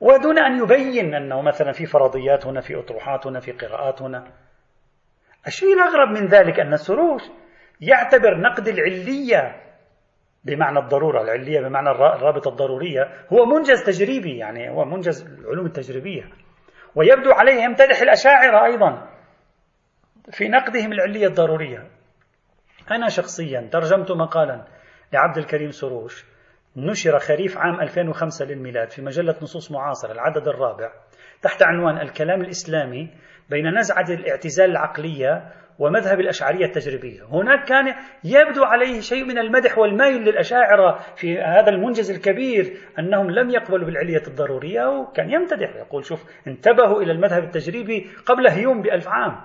[0.00, 4.32] ودون أن يبين أنه مثلا في فرضيات هنا في أطروحات هنا في قراءات هنا.
[5.46, 7.22] الشيء الأغرب من ذلك أن السروش
[7.80, 9.62] يعتبر نقد العلية
[10.44, 11.22] بمعنى الضرورة.
[11.22, 13.02] العلية بمعنى الرابطة الضرورية.
[13.32, 16.24] هو منجز تجريبي يعني هو منجز العلوم التجريبية.
[16.94, 19.08] ويبدو عليه يمتدح الأشاعرة أيضا
[20.30, 21.90] في نقدهم العلية الضرورية.
[22.90, 24.64] أنا شخصيا ترجمت مقالا
[25.12, 26.24] لعبد الكريم سروش.
[26.76, 30.92] نشر خريف عام 2005 للميلاد في مجلة نصوص معاصرة العدد الرابع
[31.42, 33.10] تحت عنوان الكلام الإسلامي
[33.50, 37.22] بين نزعة الاعتزال العقلية ومذهب الأشعرية التجريبية.
[37.24, 37.94] هناك كان
[38.24, 44.22] يبدو عليه شيء من المدح والميل للأشاعرة في هذا المنجز الكبير أنهم لم يقبلوا بالعلية
[44.26, 49.36] الضرورية وكان يمتدح يقول شوف انتبهوا إلى المذهب التجريبي قبل هيوم بألف عام.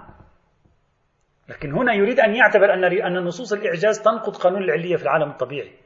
[1.49, 5.84] لكن هنا يريد أن يعتبر أن أن نصوص الإعجاز تنقض قانون العلية في العالم الطبيعي.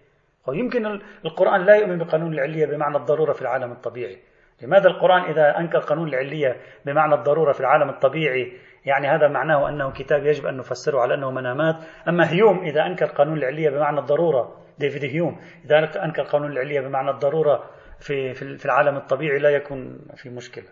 [0.50, 4.18] ويمكن القرآن لا يؤمن بقانون العلية بمعنى الضرورة في العالم الطبيعي.
[4.62, 8.54] لماذا القرآن إذا أنكر قانون العلية بمعنى الضرورة في العالم الطبيعي؟
[8.86, 11.76] يعني هذا معناه أنه كتاب يجب أن نفسره على أنه منامات.
[12.08, 17.10] أما هيوم إذا أنكر قانون العلية بمعنى الضرورة ديفيد هيوم إذا أنكر قانون العلية بمعنى
[17.10, 17.70] الضرورة
[18.00, 20.66] في في العالم الطبيعي لا يكون في مشكلة.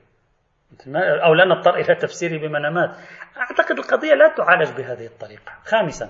[1.26, 2.90] أو لا نضطر إلى تفسيره بمنامات.
[3.38, 5.52] أعتقد القضية لا تعالج بهذه الطريقة.
[5.66, 6.10] خامسا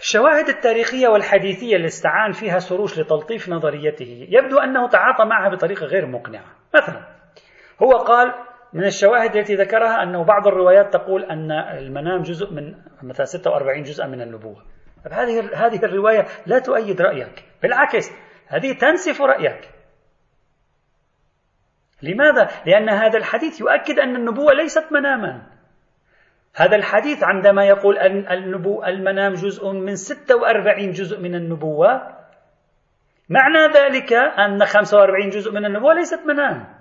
[0.00, 6.06] الشواهد التاريخية والحديثية اللي استعان فيها سروش لتلطيف نظريته يبدو أنه تعاطى معها بطريقة غير
[6.06, 6.56] مقنعة.
[6.74, 7.00] مثلا
[7.82, 8.34] هو قال
[8.72, 14.06] من الشواهد التي ذكرها أنه بعض الروايات تقول أن المنام جزء من مثلا 46 جزءا
[14.06, 14.62] من النبوة.
[15.12, 17.44] هذه هذه الرواية لا تؤيد رأيك.
[17.62, 18.10] بالعكس
[18.46, 19.70] هذه تنسف رأيك.
[22.02, 25.57] لماذا؟ لأن هذا الحديث يؤكد أن النبوة ليست مناما.
[26.58, 32.18] هذا الحديث عندما يقول أن النبو المنام جزء من 46 جزء من النبوة
[33.28, 36.78] معنى ذلك أن 45 جزء من النبوة ليست منام.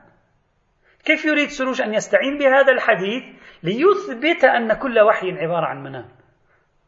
[1.05, 3.23] كيف يريد سروش أن يستعين بهذا الحديث
[3.63, 6.05] ليثبت أن كل وحي عبارة عن منام؟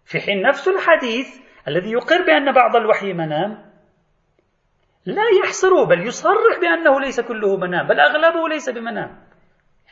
[0.05, 1.27] في حين نفس الحديث
[1.67, 3.69] الذي يقر بأن بعض الوحي منام
[5.05, 9.28] لا يحصره بل يصرح بأنه ليس كله منام بل أغلبه ليس بمنام.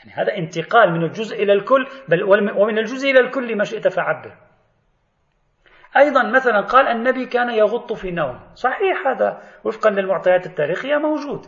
[0.07, 2.23] يعني هذا انتقال من الجزء إلى الكل بل
[2.57, 4.31] ومن الجزء إلى الكل ما شئت فعبر.
[5.97, 8.39] أيضا مثلا قال النبي كان يغط في نوم.
[8.53, 11.45] صحيح هذا وفقا للمعطيات التاريخية موجود.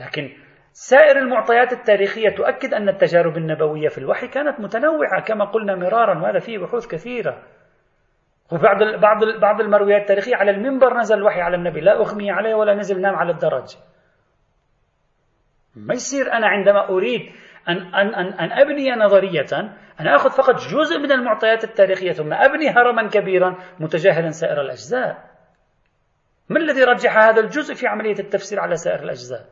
[0.00, 0.32] لكن
[0.72, 6.38] سائر المعطيات التاريخية تؤكد أن التجارب النبوية في الوحي كانت متنوعة كما قلنا مرارا وهذا
[6.38, 7.42] فيه بحوث كثيرة.
[8.52, 12.74] وبعض بعض بعض المرويات التاريخية على المنبر نزل الوحي على النبي لا أغمي عليه ولا
[12.74, 13.76] نزل نام على الدرج.
[15.76, 17.32] ما يصير أنا عندما أريد
[17.68, 19.46] أن, أن, أن, أن أبني نظرية
[20.00, 25.28] أنا أخذ فقط جزء من المعطيات التاريخية ثم أبني هرما كبيرا متجاهلا سائر الأجزاء.
[26.48, 29.44] ما الذي رجح هذا الجزء في عملية التفسير على سائر الأجزاء؟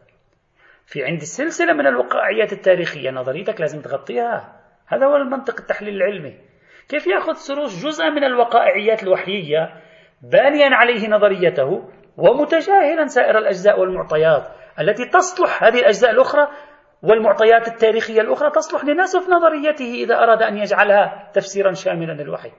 [0.87, 4.63] في عندي سلسلة من الوقائعيات التاريخية نظريتك لازم تغطيها.
[4.87, 6.39] هذا هو المنطق التحليل العلمي.
[6.89, 9.83] كيف يأخذ سروش جزءا من الوقائعيات الوحيية
[10.23, 14.49] بانيا عليه نظريته ومتجاهلا سائر الأجزاء والمعطيات
[14.81, 16.49] التي تصلح هذه الأجزاء الأخرى
[17.09, 22.53] والمعطيات التاريخية الأخرى تصلح لنسف نظريته إذا أراد أن يجعلها تفسيرا شاملا للوحي.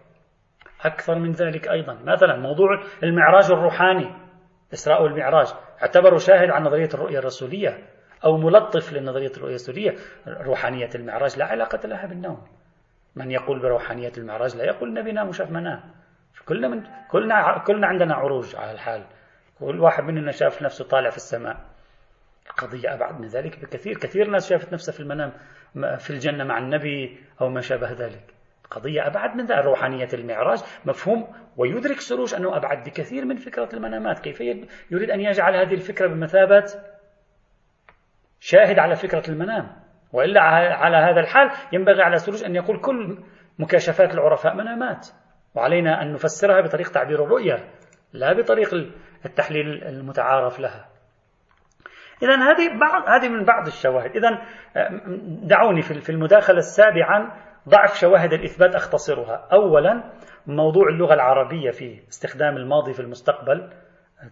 [0.85, 1.93] أكثر من ذلك أيضا.
[2.03, 4.15] مثلا موضوع المعراج الروحاني
[4.73, 5.47] إسراء والمعراج
[5.81, 7.87] اعتبروا شاهد عن نظرية الرؤية الرسولية
[8.25, 9.95] أو ملطف لنظرية الرؤية الرسولية.
[10.27, 12.47] روحانية المعراج لا علاقة لها بالنوم.
[13.15, 15.81] من يقول بروحانية المعراج لا يقول النبي نام وشاف منام.
[16.47, 19.03] كلنا من كلنا كلنا عندنا عروج على الحال.
[19.59, 21.76] كل واحد مننا شاف نفسه طالع في السماء.
[22.49, 23.97] القضية أبعد من ذلك بكثير.
[23.97, 25.33] كثير ناس شافت نفسها في المنام
[25.97, 28.33] في الجنة مع النبي أو ما شابه ذلك.
[28.71, 29.65] قضية أبعد من ذلك.
[29.65, 31.27] روحانية المعراج مفهوم.
[31.57, 34.19] ويدرك سروش أنه أبعد بكثير من فكرة المنامات.
[34.19, 34.41] كيف
[34.91, 36.65] يريد أن يجعل هذه الفكرة بمثابة؟
[38.39, 39.71] شاهد على فكرة المنام.
[40.13, 40.41] وإلا
[40.73, 43.23] على هذا الحال ينبغي على سروش أن يقول كل
[43.59, 45.07] مكاشفات العرفاء منامات.
[45.55, 47.69] وعلينا أن نفسرها بطريق تعبير الرؤية
[48.13, 48.73] لا بطريق
[49.25, 50.96] التحليل المتعارف لها.
[52.23, 54.41] إذا هذه بعض هذه من بعض الشواهد، إذا
[55.47, 57.33] دعوني في المداخلة السابعة
[57.69, 60.03] ضعف شواهد الإثبات أختصرها، أولا
[60.47, 63.69] موضوع اللغة العربية في استخدام الماضي في المستقبل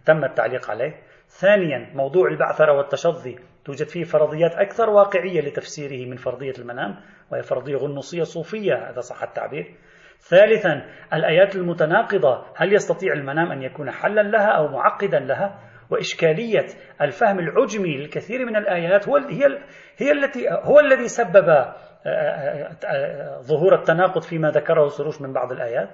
[0.04, 0.94] تم التعليق عليه،
[1.28, 6.96] ثانيا موضوع البعثرة والتشظي توجد فيه فرضيات أكثر واقعية لتفسيره من فرضية المنام
[7.32, 9.74] وهي فرضية غنوصية صوفية هذا صح التعبير.
[10.18, 15.58] ثالثا الآيات المتناقضة هل يستطيع المنام أن يكون حلا لها أو معقدا لها؟
[15.90, 16.66] وإشكالية
[17.00, 19.58] الفهم العجمي للكثير من الآيات هو هي
[19.96, 21.74] هي التي هو الذي سبب آه،
[22.06, 25.88] آه، آه، ظهور التناقض فيما ذكره سروش من بعض الآيات.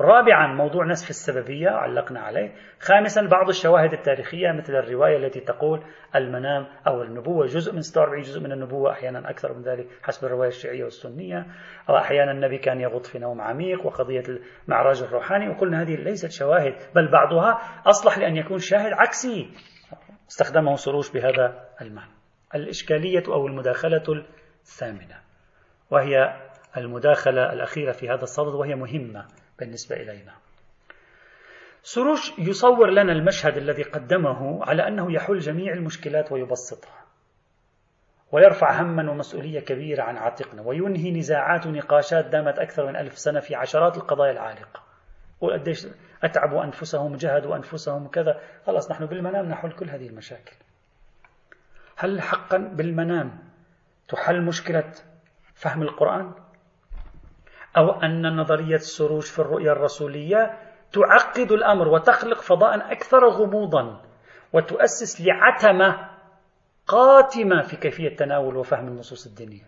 [0.00, 2.54] رابعا موضوع نسف السببية علقنا عليه.
[2.80, 5.82] خامسا بعض الشواهد التاريخية مثل الرواية التي تقول
[6.14, 10.48] المنام أو النبوة جزء من 46 جزء من النبوة أحيانا أكثر من ذلك حسب الرواية
[10.48, 11.46] الشيعية والسنية.
[11.88, 14.22] أو أحيانا النبي كان يغط في نوم عميق وقضية
[14.66, 15.48] المعراج الروحاني.
[15.48, 19.50] وقلنا هذه ليست شواهد بل بعضها أصلح لأن يكون شاهد عكسي.
[20.30, 22.12] استخدمه سروش بهذا المعنى.
[22.54, 24.24] الإشكالية أو المداخلة
[24.62, 25.16] الثامنة
[25.90, 26.36] وهي
[26.76, 29.24] المداخلة الأخيرة في هذا الصدد وهي مهمة.
[29.60, 30.32] بالنسبة إلينا.
[31.82, 37.00] سروش يصور لنا المشهد الذي قدمه على أنه يحل جميع المشكلات ويبسطها
[38.32, 43.54] ويرفع هما ومسؤولية كبيرة عن عاتقنا وينهي نزاعات ونقاشات دامت أكثر من ألف سنة في
[43.54, 44.82] عشرات القضايا العالقة.
[45.40, 45.86] وقديش
[46.22, 50.56] أتعبوا أنفسهم جهدوا أنفسهم كذا خلاص نحن بالمنام نحل كل هذه المشاكل.
[51.96, 53.38] هل حقا بالمنام
[54.08, 54.92] تحل مشكلة
[55.54, 56.34] فهم القرآن؟
[57.76, 60.58] أو أن نظرية السروج في الرؤية الرسولية
[60.92, 64.02] تعقد الأمر وتخلق فضاء أكثر غموضا
[64.52, 66.10] وتؤسس لعتمة
[66.86, 69.64] قاتمة في كيفية تناول وفهم النصوص الدينية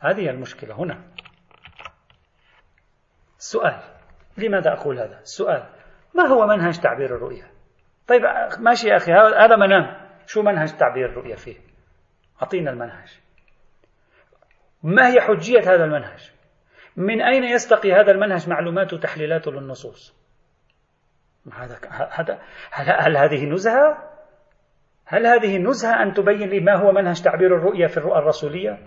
[0.00, 1.04] هذه المشكلة هنا
[3.38, 3.80] السؤال
[4.38, 5.66] لماذا أقول هذا؟ السؤال
[6.14, 7.50] ما هو منهج تعبير الرؤية؟
[8.08, 8.22] طيب
[8.58, 11.56] ماشي يا أخي هذا منام شو منهج تعبير الرؤية فيه؟
[12.42, 13.08] أعطينا المنهج
[14.82, 16.33] ما هي حجية هذا المنهج؟
[16.96, 20.14] من أين يستقي هذا المنهج معلوماته وتحليلاته للنصوص؟
[21.52, 22.38] هذا هذا
[22.70, 24.10] هل, هل هذه نزهة؟
[25.04, 28.78] هل هذه نزهة أن تبين لي ما هو منهج تعبير الرؤية في الرؤى الرسولية؟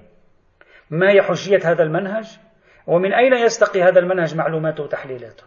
[0.89, 2.39] ما هي حجية هذا المنهج؟
[2.88, 5.43] ومن أين يستقي هذا المنهج معلوماته وتحليلاته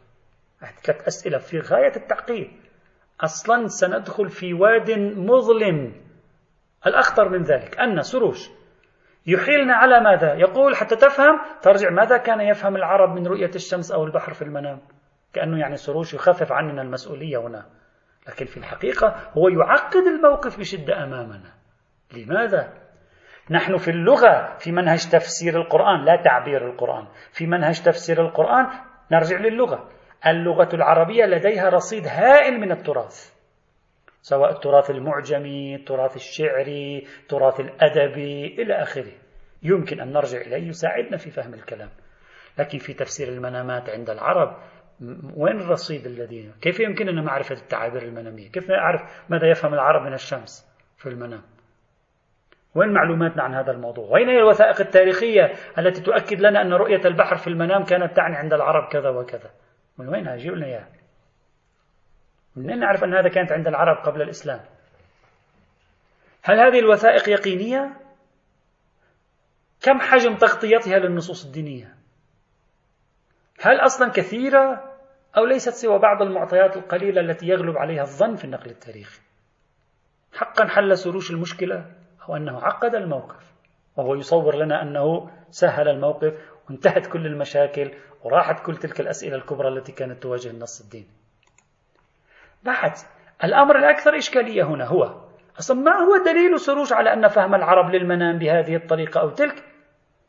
[0.83, 2.51] ثلاث أسئلة في غاية التعقيد.
[3.21, 5.95] أصلا سندخل في واد مظلم.
[6.87, 8.51] الأخطر من ذلك أن سروش
[9.27, 14.05] يحيلنا على ماذا؟ يقول حتى تفهم ترجع ماذا كان يفهم العرب من رؤية الشمس أو
[14.05, 14.81] البحر في المنام؟
[15.33, 17.67] كأنه يعني سروش يخفف عننا المسؤولية هنا.
[18.29, 21.53] لكن في الحقيقة هو يعقد الموقف بشدة أمامنا.
[22.17, 22.73] لماذا؟
[23.51, 27.07] نحن في اللغة في منهج تفسير القرآن لا تعبير القرآن.
[27.33, 28.67] في منهج تفسير القرآن
[29.13, 29.89] نرجع للغة.
[30.27, 33.40] اللغة العربية لديها رصيد هائل من التراث.
[34.23, 39.13] سواء التراث المعجمي التراث الشعري التراث الأدبي إلى آخره.
[39.63, 41.89] يمكن أن نرجع إليه يساعدنا في فهم الكلام.
[42.59, 44.57] لكن في تفسير المنامات عند العرب
[45.37, 50.71] وين الرصيد الذي؟ كيف يمكننا معرفة التعابير المنامية؟ كيف نعرف ماذا يفهم العرب من الشمس
[50.99, 51.43] في المنام؟
[52.75, 57.37] وين معلوماتنا عن هذا الموضوع؟ وين هي الوثائق التاريخية التي تؤكد لنا أن رؤية البحر
[57.37, 59.51] في المنام كانت تعني عند العرب كذا وكذا؟
[59.99, 61.00] من وين لنا إياها
[62.61, 64.61] منين نعرف أن هذا كانت عند العرب قبل الإسلام.
[66.43, 67.97] هل هذه الوثائق يقينية؟
[69.83, 71.97] كم حجم تغطيتها للنصوص الدينية؟
[73.61, 74.95] هل أصلا كثيرة
[75.37, 79.21] أو ليست سوى بعض المعطيات القليلة التي يغلب عليها الظن في النقل التاريخي؟
[80.33, 81.93] حقا حل سروش المشكلة
[82.29, 83.53] أو أنه عقد الموقف
[83.97, 86.35] وهو يصور لنا أنه سهل الموقف
[86.69, 87.91] وانتهت كل المشاكل
[88.23, 91.20] وراحت كل تلك الأسئلة الكبرى التي كانت تواجه النص الديني.
[92.63, 92.93] بعد
[93.45, 98.39] الأمر الأكثر إشكالية هنا هو أصلا ما هو دليل سروش على أن فهم العرب للمنام
[98.39, 99.65] بهذه الطريقة أو تلك؟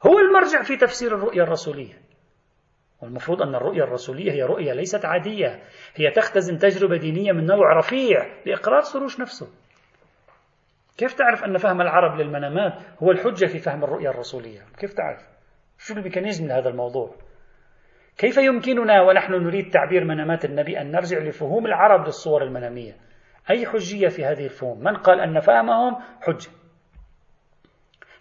[0.06, 1.94] هو المرجع في تفسير الرؤية الرسولية.
[3.02, 5.64] والمفروض أن الرؤية الرسولية هي رؤية ليست عادية
[5.96, 9.48] هي تختزن تجربة دينية من نوع رفيع لإقرار سروش نفسه.
[10.98, 12.74] كيف تعرف أن فهم العرب للمنامات
[13.04, 15.22] هو الحجة في فهم الرؤية الرسولية؟ كيف تعرف؟
[15.78, 17.16] شو الميكانيزم لهذا الموضوع؟
[18.22, 22.94] كيف يمكننا ونحن نريد تعبير منامات النبي أن نرجع لفهوم العرب للصور المنامية؟
[23.50, 26.50] أي حجية في هذه الفهوم؟ من قال أن فهمهم حجة.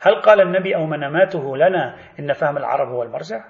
[0.01, 3.45] هل قال النبي أو مناماته لنا إن فهم العرب هو المرجع؟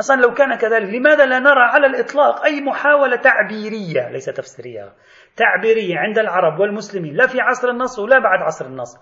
[0.00, 4.92] أصلا لو كان كذلك لماذا لا نرى على الإطلاق أي محاولة تعبيرية؟ ليس تفسيرية.
[5.36, 8.96] تعبيرية عند العرب والمسلمين لا في عصر النص ولا بعد عصر النص.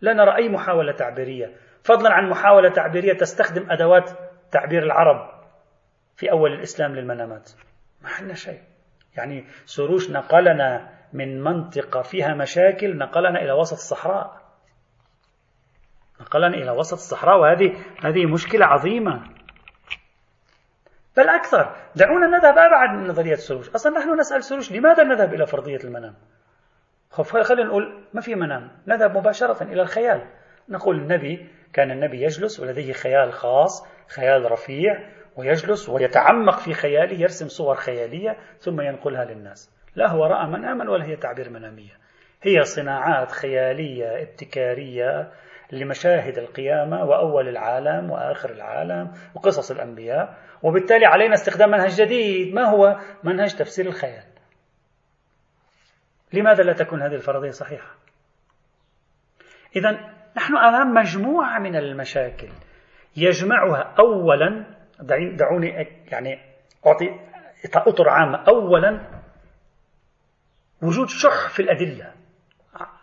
[0.00, 1.56] لا نرى أي محاولة تعبيرية.
[1.84, 4.10] فضلا عن محاولة تعبيرية تستخدم أدوات
[4.52, 5.30] تعبير العرب
[6.16, 7.50] في أول الإسلام للمنامات.
[8.02, 8.60] ما عندنا شيء.
[9.16, 14.40] يعني سروش نقلنا من منطقة فيها مشاكل نقلنا إلى وسط الصحراء
[16.20, 19.24] نقلنا إلى وسط الصحراء وهذه هذه مشكلة عظيمة.
[21.16, 21.76] بل أكثر.
[21.96, 23.70] دعونا نذهب أبعد من نظرية سروش.
[23.70, 26.14] أصلا نحن نسأل سروش لماذا نذهب إلى فرضية المنام؟
[27.42, 28.70] خلينا نقول ما في منام.
[28.86, 30.28] نذهب مباشرة إلى الخيال.
[30.68, 33.86] نقول النبي كان النبي يجلس ولديه خيال خاص.
[34.14, 39.74] خيال رفيع ويجلس ويتعمق في خياله يرسم صور خيالية ثم ينقلها للناس.
[39.94, 41.92] لا هو رأى من آمن ولا هي تعبير منامية.
[42.42, 45.32] هي صناعات خيالية ابتكارية
[45.72, 52.54] لمشاهد القيامة وأول العالم وآخر العالم وقصص الأنبياء وبالتالي علينا استخدام منهج جديد.
[52.54, 54.24] ما هو؟ منهج تفسير الخيال.
[56.32, 57.94] لماذا لا تكون هذه الفرضية صحيحة؟
[59.76, 59.90] إذا
[60.36, 62.48] نحن أمام مجموعة من المشاكل
[63.16, 64.66] يجمعها أولا
[65.36, 65.68] دعوني
[66.12, 66.38] يعني
[66.86, 67.20] أعطي
[67.74, 68.44] أطر عامة.
[68.48, 69.20] أولا
[70.82, 72.14] وجود شح في الأدلة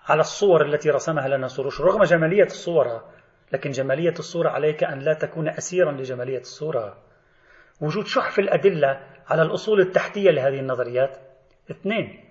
[0.08, 1.82] على الصور التي رسمها لنا سروش.
[1.82, 3.10] رغم جمالية الصورة
[3.52, 6.98] لكن جمالية الصورة عليك أن لا تكون أسيرا لجمالية الصورة.
[7.82, 11.18] وجود شح في الأدلة على الأصول التحتية لهذه النظريات.
[11.72, 12.24] اثنين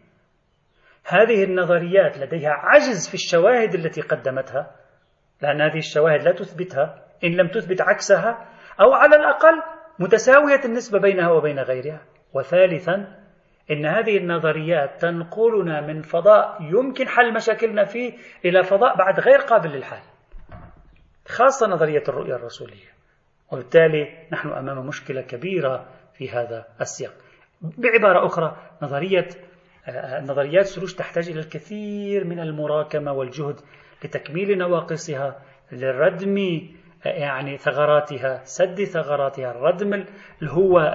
[1.04, 4.76] هذه النظريات لديها عجز في الشواهد التي قدمتها
[5.42, 7.05] لأن هذه الشواهد لا تثبتها.
[7.24, 8.48] إن لم تثبت عكسها
[8.80, 9.62] أو على الأقل
[9.98, 12.00] متساوية النسبة بينها وبين غيرها.
[12.34, 13.16] وثالثا
[13.70, 18.12] إن هذه النظريات تنقلنا من فضاء يمكن حل مشاكلنا فيه
[18.44, 20.02] إلى فضاء بعد غير قابل للحل
[21.26, 22.96] خاصة نظرية الرؤية الرسولية.
[23.52, 27.12] وبالتالي نحن أمام مشكلة كبيرة في هذا السياق.
[27.60, 29.28] بعبارة أخرى نظرية
[30.20, 33.60] نظريات سروش تحتاج إلى الكثير من المراكمة والجهد
[34.04, 35.42] لتكميل نواقصها
[35.72, 36.68] لردم
[37.06, 40.04] يعني ثغراتها سد ثغراتها ردم
[40.42, 40.94] الهوة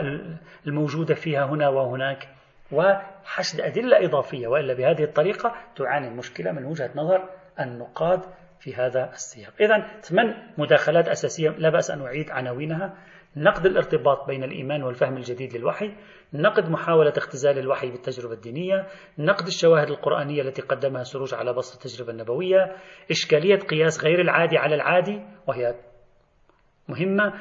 [0.68, 2.28] الموجودة فيها هنا وهناك
[2.72, 8.22] وحشد أدلة إضافية وإلا بهذه الطريقة تعاني المشكلة من وجهة نظر النقاد
[8.60, 9.54] في هذا السياق.
[9.62, 12.94] إذا ثمان مداخلات أساسية لا بأس أن أعيد عناوينها.
[13.36, 15.94] نقد الارتباط بين الإيمان والفهم الجديد للوحي
[16.34, 18.88] نقد محاولة اختزال الوحي بالتجربة الدينية
[19.18, 22.76] نقد الشواهد القرآنية التي قدمها سروج على بسط التجربة النبوية
[23.12, 25.76] إشكالية قياس غير العادي على العادي وهي
[26.88, 27.34] مهمة.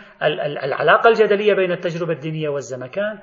[0.64, 3.18] العلاقة الجدلية بين التجربة الدينية والزمكان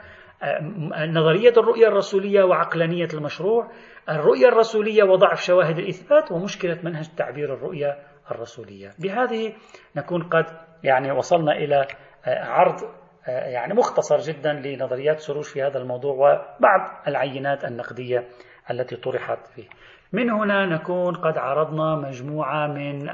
[1.13, 3.71] نظرية الرؤية الرسولية وعقلانية المشروع.
[4.09, 7.97] الرؤية الرسولية وضعف شواهد الإثبات ومشكلة منهج تعبير الرؤية
[8.31, 8.91] الرسولية.
[8.99, 9.53] بهذه
[9.95, 10.45] نكون قد
[10.83, 11.87] يعني وصلنا إلى
[12.27, 12.81] عرض
[13.27, 18.27] يعني مختصر جدا لنظريات سروج في هذا الموضوع وبعض العينات النقدية
[18.71, 19.67] التي طرحت فيه.
[20.13, 23.09] من هنا نكون قد عرضنا مجموعة من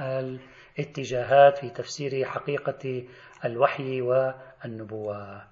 [0.80, 3.04] الاتجاهات في تفسير حقيقة
[3.46, 5.44] الوحي والنبوة.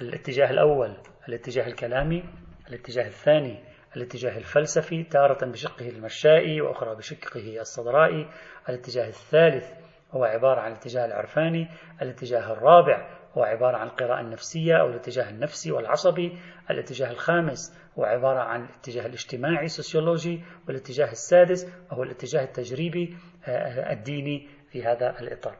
[0.00, 0.96] الاتجاه الأول
[1.28, 2.24] الاتجاه الكلامي
[2.68, 3.64] الاتجاه الثاني
[3.96, 8.28] الاتجاه الفلسفي تارة بشقه المشائي وأخرى بشقه الصدرائي.
[8.68, 9.70] الاتجاه الثالث
[10.12, 11.68] هو عبارة عن الاتجاه العرفاني
[12.02, 16.38] الاتجاه الرابع هو عبارة عن القراءة النفسية أو الاتجاه النفسي والعصبي
[16.70, 23.16] الاتجاه الخامس هو عبارة عن الاتجاه الاجتماعي سوسيولوجي والاتجاه السادس وهو الاتجاه التجريبي
[23.48, 25.56] آه، الديني في هذا الإطار.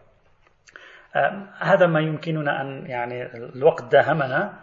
[1.58, 4.60] هذا ما يمكننا أن يعني الوقت داهمنا.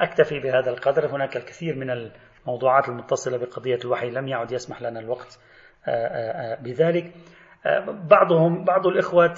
[0.00, 1.06] أكتفي بهذا القدر.
[1.06, 5.38] هناك الكثير من الموضوعات المتصلة بقضية الوحي لم يعد يسمح لنا الوقت
[6.60, 7.12] بذلك.
[8.10, 9.34] بعضهم بعض الإخوة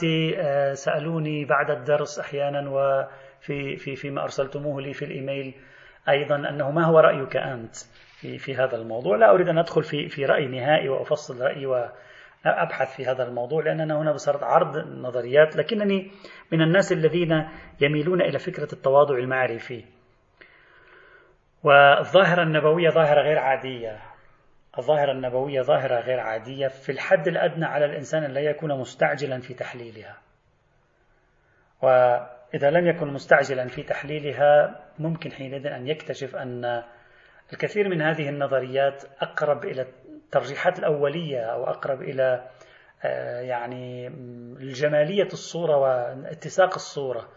[0.73, 5.55] سألوني بعد الدرس أحيانا وفي في فيما أرسلتموه لي في الإيميل
[6.09, 7.77] أيضا أنه ما هو رأيك أنت
[8.21, 11.91] في في هذا الموضوع؟ لا أريد أن أدخل في في رأي نهائي وأفصل رأيي
[12.47, 16.11] أبحث في هذا الموضوع لأننا هنا بصرت عرض نظريات لكنني
[16.53, 17.49] من الناس الذين
[17.81, 19.85] يميلون إلى فكرة التواضع المعرفي.
[21.65, 24.12] والظاهرة النبوية ظاهرة غير عادية.
[24.79, 29.55] الظاهرة النبوية ظاهرة غير عادية في الحد الأدنى على الإنسان أن لا يكون مستعجلا في
[29.55, 30.19] تحليلها.
[31.83, 36.83] وإذا لم يكن مستعجلا في تحليلها ممكن حينئذ أن يكتشف أن
[37.53, 42.51] الكثير من هذه النظريات أقرب إلى الترجيحات الأولية أو أقرب إلى
[43.05, 44.07] آه، يعني
[44.61, 47.29] الجمالية الصورة واتساق الصورة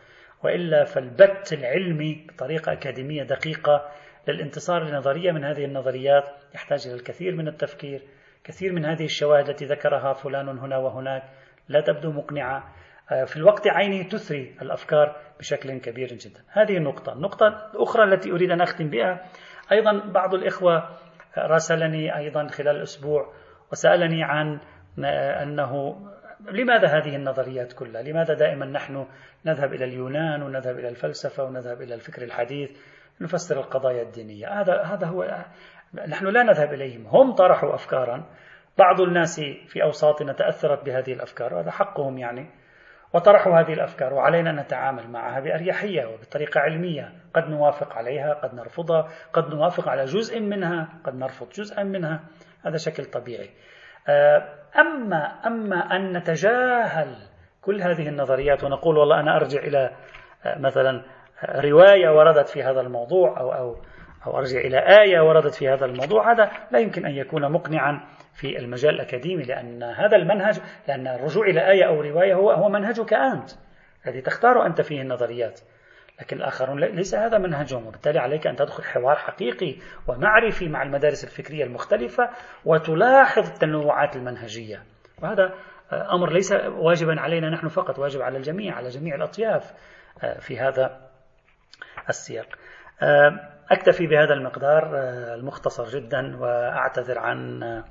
[0.43, 3.91] وإلا فالبت العلمي بطريقة أكاديمية دقيقة
[4.27, 6.23] للانتصار لنظرية من هذه النظريات
[6.55, 8.01] يحتاج إلى الكثير من التفكير
[8.45, 11.23] كثير من هذه الشواهد التي ذكرها فلان هنا وهناك.
[11.69, 12.73] لا تبدو مقنعة.
[13.11, 16.43] آه، في الوقت عينه تثري الأفكار بشكل كبير جدا.
[16.49, 17.13] هذه النقطة.
[17.13, 19.25] النقطة الأخرى التي أريد أن أختم بها
[19.71, 20.89] أيضا بعض الإخوة
[21.37, 23.33] راسلني أيضا خلال الأسبوع
[23.71, 24.59] وسألني عن
[25.43, 26.01] أنه
[26.51, 29.07] لماذا هذه النظريات كلها؟ لماذا دائما نحن
[29.45, 32.71] نذهب إلى اليونان ونذهب إلى الفلسفة ونذهب إلى الفكر الحديث
[33.21, 34.61] نفسر القضايا الدينية.
[34.61, 35.45] هذا هذا هو
[36.07, 37.07] نحن لا نذهب إليهم.
[37.07, 38.25] هم طرحوا أفكارا.
[38.77, 42.49] بعض الناس في أوساطنا تأثرت بهذه الأفكار وهذا حقهم يعني.
[43.13, 49.07] وطرحوا هذه الأفكار وعلينا ان نتعامل معها بأريحية وبطريقة علمية، قد نوافق عليها، قد نرفضها،
[49.33, 52.19] قد نوافق على جزء منها، قد نرفض جزءا منها،
[52.65, 53.49] هذا شكل طبيعي.
[54.09, 57.15] آه، أما أما أن نتجاهل
[57.61, 59.91] كل هذه النظريات ونقول والله أنا أرجع إلى
[60.45, 61.03] آه، مثلا
[61.43, 63.75] آه، رواية وردت في هذا الموضوع أو أو
[64.27, 68.01] أو أرجع إلى آية وردت في هذا الموضوع، هذا لا يمكن أن يكون مقنعا
[68.33, 73.13] في المجال الأكاديمي لأن هذا المنهج لأن الرجوع إلى آية أو رواية هو هو منهجك
[73.13, 73.49] أنت
[74.07, 75.59] الذي تختار أنت فيه النظريات.
[76.21, 79.75] لكن الآخرون ليس هذا منهجهم وبالتالي عليك أن تدخل حوار حقيقي
[80.07, 82.29] ومعرفي مع المدارس الفكرية المختلفة
[82.65, 84.83] وتلاحظ التنوعات المنهجية.
[85.23, 85.53] وهذا
[85.93, 89.73] أمر ليس واجبا علينا نحن فقط واجب على الجميع على جميع الأطياف
[90.23, 91.01] آه، في هذا
[92.09, 92.47] السياق.
[93.01, 93.39] آه،
[93.71, 97.83] أكتفي بهذا المقدار آه، المختصر جدا وأعتذر عن آه،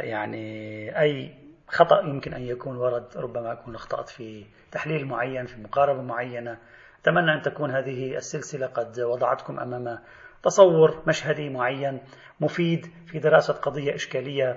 [0.00, 1.34] يعني أي
[1.68, 6.58] خطأ يمكن أن يكون ورد ربما أكون أخطأت في تحليل معين في مقاربة معينة.
[7.02, 9.98] أتمنى أن تكون هذه السلسلة قد وضعتكم أمام
[10.42, 12.00] تصور مشهدي معين
[12.40, 14.56] مفيد في دراسة قضية إشكالية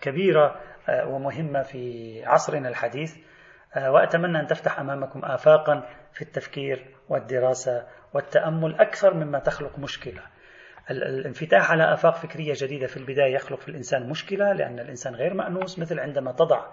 [0.00, 3.16] كبيرة ومهمة في عصرنا الحديث.
[3.76, 10.22] وأتمنى أن تفتح أمامكم آفاقا في التفكير والدراسة والتأمل أكثر مما تخلق مشكلة.
[10.90, 15.78] الانفتاح على آفاق فكرية جديدة في البداية يخلق في الإنسان مشكلة لأن الإنسان غير مأنوس
[15.78, 16.66] مثل عندما تضع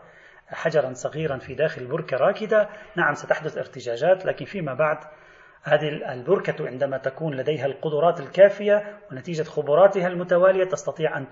[0.48, 2.70] حجرا صغيرا في داخل بركة راكدة.
[2.96, 4.98] نعم ستحدث ارتجاجات لكن فيما بعد
[5.64, 11.32] هذه البركة عندما تكون لديها القدرات الكافية ونتيجة خبراتها المتوالية تستطيع أن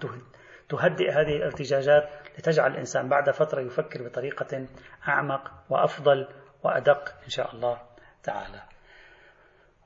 [0.69, 2.09] تهدئ هذه الارتجاجات
[2.39, 4.65] لتجعل الإنسان بعد فترة يفكر بطريقة
[5.07, 6.27] أعمق وأفضل
[6.63, 7.81] وأدق إن شاء الله
[8.23, 8.70] تعالى.